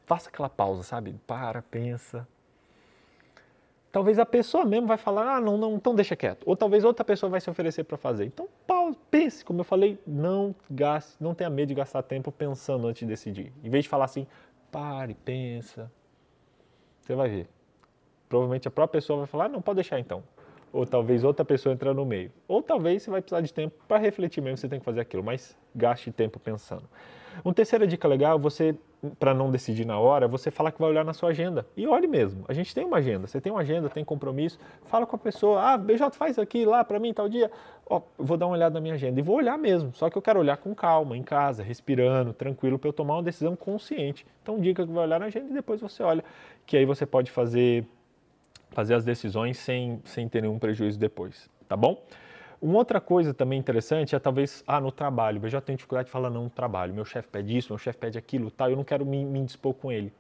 faça 0.05 0.29
aquela 0.29 0.51
pausa, 0.51 0.83
sabe? 0.83 1.15
Para, 1.27 1.63
pensa, 1.63 2.29
talvez 3.93 4.19
a 4.19 4.27
pessoa 4.27 4.65
mesmo 4.65 4.87
vai 4.87 4.97
falar, 4.97 5.37
ah, 5.37 5.41
não, 5.41 5.59
não, 5.59 5.75
então 5.75 5.95
deixa 5.95 6.17
quieto. 6.17 6.43
Ou 6.47 6.57
talvez 6.57 6.83
outra 6.83 7.05
pessoa 7.05 7.29
vai 7.29 7.41
se 7.41 7.51
oferecer 7.51 7.85
para 7.85 7.99
fazer. 7.99 8.25
Então, 8.25 8.49
pense, 9.11 9.45
como 9.45 9.61
eu 9.61 9.65
falei, 9.65 9.99
não 10.07 10.55
gaste, 10.71 11.15
não 11.21 11.35
tenha 11.35 11.51
medo 11.51 11.69
de 11.69 11.75
gastar 11.75 12.03
tempo 12.03 12.33
pensando 12.33 12.89
antes 12.89 13.01
de 13.01 13.07
decidir. 13.07 13.53
Em 13.63 13.69
vez 13.69 13.85
de 13.85 13.91
falar 13.91 14.07
assim, 14.07 14.27
pare, 14.71 15.15
pensa, 15.15 15.93
você 17.01 17.15
vai 17.15 17.29
ver. 17.29 17.49
Provavelmente 18.29 18.67
a 18.67 18.71
própria 18.71 19.01
pessoa 19.01 19.19
vai 19.19 19.27
falar, 19.27 19.45
ah, 19.45 19.49
não, 19.49 19.61
pode 19.61 19.77
deixar 19.77 20.01
então. 20.01 20.23
Ou 20.73 20.87
talvez 20.87 21.23
outra 21.23 21.45
pessoa 21.45 21.75
entrar 21.75 21.93
no 21.93 22.07
meio. 22.07 22.33
Ou 22.49 22.63
talvez 22.63 23.03
você 23.03 23.11
vai 23.11 23.21
precisar 23.21 23.43
de 23.43 23.53
tempo 23.53 23.75
para 23.87 23.99
refletir 23.99 24.41
mesmo, 24.41 24.57
você 24.57 24.69
tem 24.69 24.79
que 24.79 24.85
fazer 24.85 25.01
aquilo, 25.01 25.23
mas 25.23 25.55
gaste 25.75 26.11
tempo 26.11 26.41
pensando. 26.41 26.89
Uma 27.45 27.55
terceira 27.55 27.87
dica 27.87 28.07
legal, 28.07 28.39
você 28.39 28.75
para 29.19 29.35
não 29.35 29.51
decidir 29.51 29.85
na 29.85 29.99
hora, 29.99 30.29
você 30.29 30.51
fala 30.51 30.71
que 30.71 30.79
vai 30.79 30.89
olhar 30.89 31.05
na 31.05 31.13
sua 31.13 31.31
agenda. 31.31 31.67
E 31.77 31.87
olhe 31.89 32.07
mesmo. 32.07 32.45
A 32.47 32.53
gente 32.53 32.73
tem 32.73 32.85
uma 32.85 32.99
agenda. 32.99 33.27
Você 33.27 33.41
tem 33.41 33.51
uma 33.51 33.61
agenda, 33.61 33.89
tem 33.89 34.05
compromisso. 34.05 34.59
Fala 34.85 35.05
com 35.07 35.17
a 35.17 35.19
pessoa. 35.19 35.61
Ah, 35.61 35.77
BJ, 35.77 36.17
faz 36.17 36.39
aqui 36.39 36.65
lá 36.65 36.85
para 36.85 37.01
mim 37.01 37.13
tal 37.13 37.29
dia. 37.29 37.51
Ó, 37.85 38.01
vou 38.17 38.37
dar 38.37 38.47
uma 38.47 38.55
olhada 38.55 38.75
na 38.75 38.81
minha 38.81 38.95
agenda. 38.95 39.19
E 39.19 39.23
vou 39.23 39.37
olhar 39.37 39.59
mesmo. 39.59 39.93
Só 39.95 40.09
que 40.09 40.17
eu 40.17 40.23
quero 40.23 40.39
olhar 40.39 40.57
com 40.57 40.73
calma, 40.73 41.17
em 41.17 41.23
casa, 41.23 41.65
respirando, 41.65 42.33
tranquilo, 42.33 42.79
para 42.79 42.89
eu 42.89 42.93
tomar 42.93 43.15
uma 43.15 43.23
decisão 43.25 43.57
consciente. 43.57 44.25
Então, 44.41 44.61
dica 44.61 44.87
que 44.87 44.93
vai 44.93 45.05
olhar 45.05 45.19
na 45.19 45.27
agenda 45.27 45.51
e 45.51 45.55
depois 45.55 45.81
você 45.81 46.03
olha. 46.03 46.25
Que 46.65 46.77
aí 46.77 46.85
você 46.85 47.05
pode 47.05 47.31
fazer, 47.31 47.85
fazer 48.71 48.95
as 48.95 49.05
decisões 49.05 49.59
sem, 49.59 50.01
sem 50.05 50.29
ter 50.29 50.43
nenhum 50.43 50.61
prejuízo 50.61 50.99
depois. 50.99 51.51
Tá 51.69 51.77
bom? 51.77 52.01
Uma 52.63 52.79
outra 52.79 53.01
coisa 53.01 53.35
também 53.35 53.59
interessante 53.59 54.15
é 54.15 54.21
talvez, 54.21 54.63
ah, 54.69 54.81
no 54.81 54.93
trabalho, 54.93 55.41
eu 55.43 55.49
já 55.49 55.61
tenho 55.61 55.77
dificuldade 55.77 56.07
de 56.07 56.13
falar 56.13 56.31
não 56.31 56.45
no 56.45 56.51
trabalho, 56.51 56.95
meu 56.95 57.05
chefe 57.05 57.27
pede 57.27 57.59
isso, 57.59 57.73
meu 57.73 57.79
chefe 57.79 57.99
pede 57.99 58.17
aquilo, 58.17 58.53
tal, 58.53 58.71
eu 58.71 58.77
não 58.77 58.85
quero 58.85 59.05
me, 59.05 59.25
me 59.25 59.45
dispor 59.45 59.75
com 59.75 59.91
ele. 59.91 60.13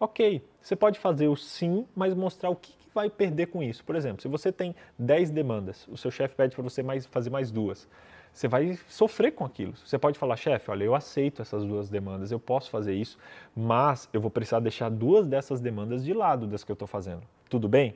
Ok, 0.00 0.42
você 0.60 0.74
pode 0.74 0.98
fazer 0.98 1.28
o 1.28 1.36
sim, 1.36 1.86
mas 1.94 2.12
mostrar 2.12 2.50
o 2.50 2.56
que, 2.56 2.72
que 2.72 2.88
vai 2.92 3.08
perder 3.08 3.46
com 3.46 3.62
isso. 3.62 3.84
Por 3.84 3.94
exemplo, 3.94 4.20
se 4.20 4.26
você 4.26 4.50
tem 4.50 4.74
10 4.98 5.30
demandas, 5.30 5.86
o 5.86 5.96
seu 5.96 6.10
chefe 6.10 6.34
pede 6.34 6.56
para 6.56 6.64
você 6.64 6.82
mais, 6.82 7.06
fazer 7.06 7.30
mais 7.30 7.52
duas, 7.52 7.88
você 8.32 8.48
vai 8.48 8.76
sofrer 8.88 9.30
com 9.30 9.44
aquilo. 9.44 9.76
Você 9.76 9.96
pode 9.96 10.18
falar, 10.18 10.34
chefe, 10.34 10.72
olha, 10.72 10.82
eu 10.82 10.96
aceito 10.96 11.42
essas 11.42 11.64
duas 11.64 11.88
demandas, 11.88 12.32
eu 12.32 12.40
posso 12.40 12.72
fazer 12.72 12.94
isso, 12.94 13.16
mas 13.54 14.08
eu 14.12 14.20
vou 14.20 14.32
precisar 14.32 14.58
deixar 14.58 14.88
duas 14.90 15.28
dessas 15.28 15.60
demandas 15.60 16.04
de 16.04 16.12
lado 16.12 16.44
das 16.48 16.64
que 16.64 16.72
eu 16.72 16.74
estou 16.74 16.88
fazendo. 16.88 17.22
Tudo 17.48 17.68
bem? 17.68 17.94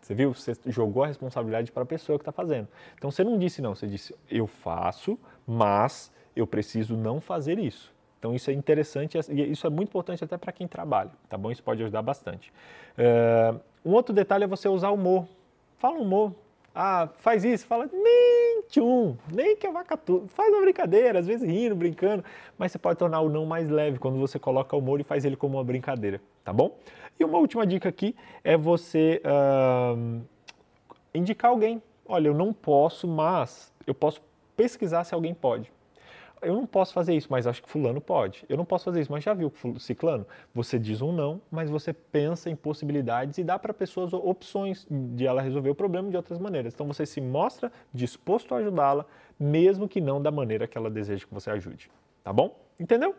Você 0.00 0.14
viu? 0.14 0.32
Você 0.34 0.54
jogou 0.66 1.04
a 1.04 1.06
responsabilidade 1.06 1.70
para 1.70 1.82
a 1.82 1.86
pessoa 1.86 2.18
que 2.18 2.22
está 2.22 2.32
fazendo. 2.32 2.68
Então 2.96 3.10
você 3.10 3.22
não 3.22 3.38
disse 3.38 3.60
não, 3.60 3.74
você 3.74 3.86
disse 3.86 4.14
eu 4.30 4.46
faço, 4.46 5.18
mas 5.46 6.12
eu 6.34 6.46
preciso 6.46 6.96
não 6.96 7.20
fazer 7.20 7.58
isso. 7.58 7.92
Então 8.18 8.34
isso 8.34 8.50
é 8.50 8.52
interessante 8.52 9.18
e 9.30 9.50
isso 9.50 9.66
é 9.66 9.70
muito 9.70 9.88
importante 9.88 10.22
até 10.22 10.36
para 10.36 10.52
quem 10.52 10.68
trabalha, 10.68 11.10
tá 11.28 11.38
bom? 11.38 11.50
Isso 11.50 11.62
pode 11.62 11.82
ajudar 11.82 12.02
bastante. 12.02 12.52
Uh, 12.98 13.58
um 13.84 13.92
outro 13.92 14.14
detalhe 14.14 14.44
é 14.44 14.46
você 14.46 14.68
usar 14.68 14.90
humor. 14.90 15.26
Fala 15.78 15.98
humor. 15.98 16.34
Ah, 16.74 17.08
faz 17.18 17.44
isso, 17.44 17.66
fala 17.66 17.88
nem 17.92 18.62
tchum, 18.68 19.16
nem 19.32 19.56
que 19.56 19.66
a 19.66 19.72
vaca 19.72 19.96
tudo. 19.96 20.28
Faz 20.28 20.52
uma 20.52 20.60
brincadeira, 20.60 21.18
às 21.18 21.26
vezes 21.26 21.48
rindo, 21.48 21.74
brincando, 21.74 22.24
mas 22.56 22.70
você 22.70 22.78
pode 22.78 22.98
tornar 22.98 23.20
o 23.20 23.28
não 23.28 23.44
mais 23.44 23.68
leve 23.68 23.98
quando 23.98 24.18
você 24.18 24.38
coloca 24.38 24.76
o 24.76 24.78
humor 24.78 25.00
e 25.00 25.04
faz 25.04 25.24
ele 25.24 25.34
como 25.34 25.56
uma 25.56 25.64
brincadeira, 25.64 26.20
tá 26.44 26.52
bom? 26.52 26.76
E 27.18 27.24
uma 27.24 27.38
última 27.38 27.66
dica 27.66 27.88
aqui 27.88 28.16
é 28.42 28.56
você 28.56 29.20
uh, 29.24 30.20
indicar 31.14 31.50
alguém. 31.50 31.82
Olha, 32.06 32.28
eu 32.28 32.34
não 32.34 32.52
posso, 32.52 33.06
mas 33.06 33.72
eu 33.86 33.94
posso 33.94 34.22
pesquisar 34.56 35.04
se 35.04 35.14
alguém 35.14 35.34
pode. 35.34 35.70
Eu 36.42 36.54
não 36.54 36.64
posso 36.64 36.94
fazer 36.94 37.14
isso, 37.14 37.28
mas 37.30 37.46
acho 37.46 37.62
que 37.62 37.68
fulano 37.68 38.00
pode. 38.00 38.44
Eu 38.48 38.56
não 38.56 38.64
posso 38.64 38.86
fazer 38.86 39.02
isso, 39.02 39.12
mas 39.12 39.22
já 39.22 39.34
viu 39.34 39.52
ciclano? 39.78 40.26
Você 40.54 40.78
diz 40.78 41.02
um 41.02 41.12
não, 41.12 41.40
mas 41.50 41.68
você 41.68 41.92
pensa 41.92 42.48
em 42.48 42.56
possibilidades 42.56 43.36
e 43.36 43.44
dá 43.44 43.58
para 43.58 43.74
pessoas 43.74 44.14
opções 44.14 44.86
de 44.90 45.26
ela 45.26 45.42
resolver 45.42 45.68
o 45.68 45.74
problema 45.74 46.08
de 46.08 46.16
outras 46.16 46.38
maneiras. 46.38 46.72
Então 46.72 46.86
você 46.86 47.04
se 47.04 47.20
mostra 47.20 47.70
disposto 47.92 48.54
a 48.54 48.58
ajudá-la, 48.58 49.04
mesmo 49.38 49.86
que 49.86 50.00
não 50.00 50.22
da 50.22 50.30
maneira 50.30 50.66
que 50.66 50.78
ela 50.78 50.88
deseja 50.88 51.26
que 51.26 51.34
você 51.34 51.50
ajude. 51.50 51.90
Tá 52.24 52.32
bom? 52.32 52.58
Entendeu? 52.78 53.14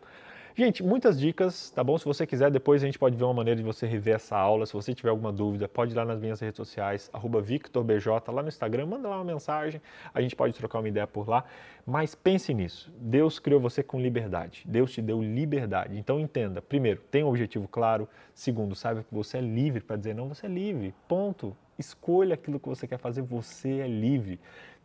Gente, 0.54 0.84
muitas 0.84 1.18
dicas, 1.18 1.70
tá 1.70 1.82
bom? 1.82 1.98
Se 1.98 2.04
você 2.04 2.28
quiser, 2.28 2.52
depois 2.52 2.84
a 2.84 2.86
gente 2.86 3.00
pode 3.00 3.16
ver 3.16 3.24
uma 3.24 3.34
maneira 3.34 3.58
de 3.58 3.64
você 3.64 3.88
rever 3.88 4.16
essa 4.16 4.38
aula. 4.38 4.66
Se 4.66 4.74
você 4.74 4.94
tiver 4.94 5.10
alguma 5.10 5.32
dúvida, 5.32 5.66
pode 5.70 5.94
ir 5.94 5.96
lá 5.96 6.04
nas 6.04 6.20
minhas 6.20 6.42
redes 6.42 6.58
sociais, 6.58 7.10
VictorBJ, 7.42 8.08
lá 8.28 8.42
no 8.42 8.50
Instagram, 8.50 8.86
manda 8.86 9.08
lá 9.08 9.16
uma 9.16 9.24
mensagem, 9.24 9.82
a 10.14 10.22
gente 10.22 10.36
pode 10.36 10.54
trocar 10.54 10.80
uma 10.80 10.90
ideia 10.90 11.08
por 11.08 11.30
lá. 11.30 11.46
Mas 11.86 12.16
pense 12.16 12.54
nisso, 12.54 12.92
Deus 13.00 13.40
criou 13.40 13.62
você 13.62 13.82
com 13.82 14.00
liberdade, 14.00 14.64
Deus 14.68 14.92
te 14.92 15.02
deu 15.02 15.22
liberdade. 15.22 15.98
Então 15.98 16.20
entenda, 16.20 16.62
primeiro, 16.62 17.00
tenha 17.10 17.26
um 17.26 17.30
objetivo 17.30 17.66
claro. 17.68 18.08
Segundo, 18.34 18.76
saiba 18.76 19.04
que 19.04 19.16
você 19.16 19.38
é 19.38 19.42
livre 19.42 19.80
para 19.80 19.96
dizer 19.96 20.14
não, 20.14 20.28
você 20.28 20.48
é 20.48 20.50
livre, 20.50 20.94
ponto. 21.08 21.56
Escolha 21.80 22.36
aquilo 22.36 22.60
que 22.60 22.68
você 22.68 22.86
quer 22.86 23.00
fazer, 23.00 23.22
você 23.22 23.80
é 23.80 23.88
livre. 23.88 24.40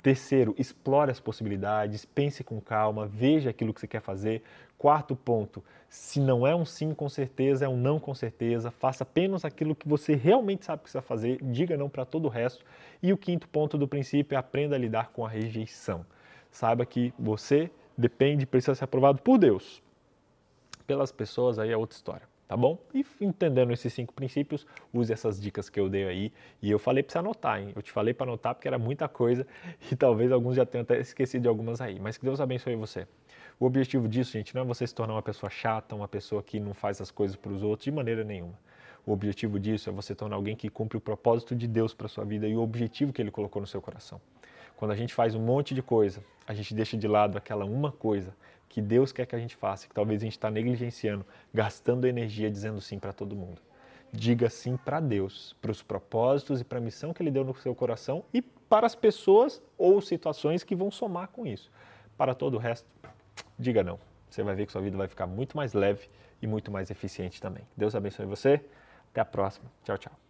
Terceiro, 0.06 0.54
explore 0.56 1.10
as 1.10 1.18
possibilidades, 1.18 2.04
pense 2.04 2.44
com 2.44 2.60
calma, 2.60 3.08
veja 3.08 3.50
aquilo 3.50 3.74
que 3.74 3.80
você 3.80 3.88
quer 3.88 4.00
fazer. 4.00 4.40
Quarto 4.78 5.16
ponto, 5.16 5.64
se 5.88 6.20
não 6.20 6.46
é 6.46 6.54
um 6.54 6.64
sim 6.64 6.94
com 6.94 7.08
certeza, 7.08 7.64
é 7.64 7.68
um 7.68 7.76
não 7.76 7.98
com 7.98 8.14
certeza, 8.14 8.70
faça 8.70 9.02
apenas 9.02 9.44
aquilo 9.44 9.74
que 9.74 9.88
você 9.88 10.14
realmente 10.14 10.64
sabe 10.64 10.84
que 10.84 10.92
vai 10.92 11.02
fazer, 11.02 11.40
diga 11.42 11.76
não 11.76 11.88
para 11.88 12.04
todo 12.04 12.26
o 12.26 12.28
resto. 12.28 12.64
E 13.02 13.12
o 13.12 13.18
quinto 13.18 13.48
ponto 13.48 13.76
do 13.76 13.88
princípio 13.88 14.36
é 14.36 14.38
aprenda 14.38 14.76
a 14.76 14.78
lidar 14.78 15.10
com 15.10 15.26
a 15.26 15.28
rejeição. 15.28 16.06
Saiba 16.52 16.86
que 16.86 17.12
você 17.18 17.68
depende, 17.98 18.46
precisa 18.46 18.76
ser 18.76 18.84
aprovado 18.84 19.20
por 19.20 19.38
Deus. 19.38 19.82
Pelas 20.86 21.10
pessoas 21.10 21.58
aí 21.58 21.72
é 21.72 21.76
outra 21.76 21.96
história 21.96 22.35
tá 22.46 22.56
bom? 22.56 22.78
E 22.94 23.04
entendendo 23.20 23.72
esses 23.72 23.92
cinco 23.92 24.12
princípios, 24.12 24.66
use 24.92 25.12
essas 25.12 25.40
dicas 25.40 25.68
que 25.68 25.78
eu 25.78 25.88
dei 25.88 26.06
aí. 26.06 26.32
E 26.62 26.70
eu 26.70 26.78
falei 26.78 27.02
para 27.02 27.12
você 27.12 27.18
anotar, 27.18 27.60
hein? 27.60 27.72
Eu 27.74 27.82
te 27.82 27.90
falei 27.90 28.14
para 28.14 28.26
anotar 28.26 28.54
porque 28.54 28.68
era 28.68 28.78
muita 28.78 29.08
coisa 29.08 29.46
e 29.90 29.96
talvez 29.96 30.30
alguns 30.30 30.56
já 30.56 30.64
tenham 30.64 30.82
até 30.82 30.98
esquecido 30.98 31.42
de 31.42 31.48
algumas 31.48 31.80
aí. 31.80 31.98
Mas 31.98 32.16
que 32.16 32.24
Deus 32.24 32.40
abençoe 32.40 32.76
você. 32.76 33.06
O 33.58 33.64
objetivo 33.64 34.06
disso, 34.06 34.32
gente, 34.32 34.54
não 34.54 34.62
é 34.62 34.64
você 34.64 34.86
se 34.86 34.94
tornar 34.94 35.14
uma 35.14 35.22
pessoa 35.22 35.48
chata, 35.48 35.94
uma 35.94 36.06
pessoa 36.06 36.42
que 36.42 36.60
não 36.60 36.74
faz 36.74 37.00
as 37.00 37.10
coisas 37.10 37.36
para 37.36 37.50
os 37.50 37.62
outros 37.62 37.84
de 37.84 37.90
maneira 37.90 38.22
nenhuma. 38.22 38.58
O 39.06 39.12
objetivo 39.12 39.58
disso 39.58 39.88
é 39.88 39.92
você 39.92 40.14
tornar 40.14 40.36
alguém 40.36 40.56
que 40.56 40.68
cumpre 40.68 40.98
o 40.98 41.00
propósito 41.00 41.54
de 41.54 41.66
Deus 41.66 41.94
para 41.94 42.08
sua 42.08 42.24
vida 42.24 42.46
e 42.46 42.56
o 42.56 42.60
objetivo 42.60 43.12
que 43.12 43.22
ele 43.22 43.30
colocou 43.30 43.60
no 43.60 43.66
seu 43.66 43.80
coração. 43.80 44.20
Quando 44.76 44.90
a 44.90 44.96
gente 44.96 45.14
faz 45.14 45.34
um 45.34 45.40
monte 45.40 45.74
de 45.74 45.80
coisa, 45.80 46.22
a 46.46 46.52
gente 46.52 46.74
deixa 46.74 46.96
de 46.96 47.08
lado 47.08 47.38
aquela 47.38 47.64
uma 47.64 47.90
coisa 47.90 48.34
que 48.68 48.80
Deus 48.80 49.12
quer 49.12 49.26
que 49.26 49.34
a 49.34 49.38
gente 49.38 49.56
faça, 49.56 49.88
que 49.88 49.94
talvez 49.94 50.20
a 50.22 50.24
gente 50.24 50.32
está 50.32 50.50
negligenciando, 50.50 51.24
gastando 51.52 52.06
energia 52.06 52.50
dizendo 52.50 52.80
sim 52.80 52.98
para 52.98 53.12
todo 53.12 53.36
mundo. 53.36 53.60
Diga 54.12 54.48
sim 54.48 54.76
para 54.76 55.00
Deus, 55.00 55.56
para 55.60 55.70
os 55.70 55.82
propósitos 55.82 56.60
e 56.60 56.64
para 56.64 56.78
a 56.78 56.80
missão 56.80 57.12
que 57.12 57.22
Ele 57.22 57.30
deu 57.30 57.44
no 57.44 57.54
seu 57.54 57.74
coração 57.74 58.24
e 58.32 58.40
para 58.40 58.86
as 58.86 58.94
pessoas 58.94 59.62
ou 59.76 60.00
situações 60.00 60.62
que 60.62 60.74
vão 60.74 60.90
somar 60.90 61.28
com 61.28 61.46
isso. 61.46 61.70
Para 62.16 62.34
todo 62.34 62.54
o 62.54 62.58
resto, 62.58 62.88
diga 63.58 63.82
não. 63.82 63.98
Você 64.28 64.42
vai 64.42 64.54
ver 64.54 64.66
que 64.66 64.72
sua 64.72 64.82
vida 64.82 64.96
vai 64.96 65.08
ficar 65.08 65.26
muito 65.26 65.56
mais 65.56 65.72
leve 65.72 66.08
e 66.40 66.46
muito 66.46 66.70
mais 66.70 66.90
eficiente 66.90 67.40
também. 67.40 67.66
Deus 67.76 67.94
abençoe 67.94 68.26
você. 68.26 68.60
Até 69.10 69.20
a 69.20 69.24
próxima. 69.24 69.70
Tchau, 69.84 69.96
tchau. 69.96 70.25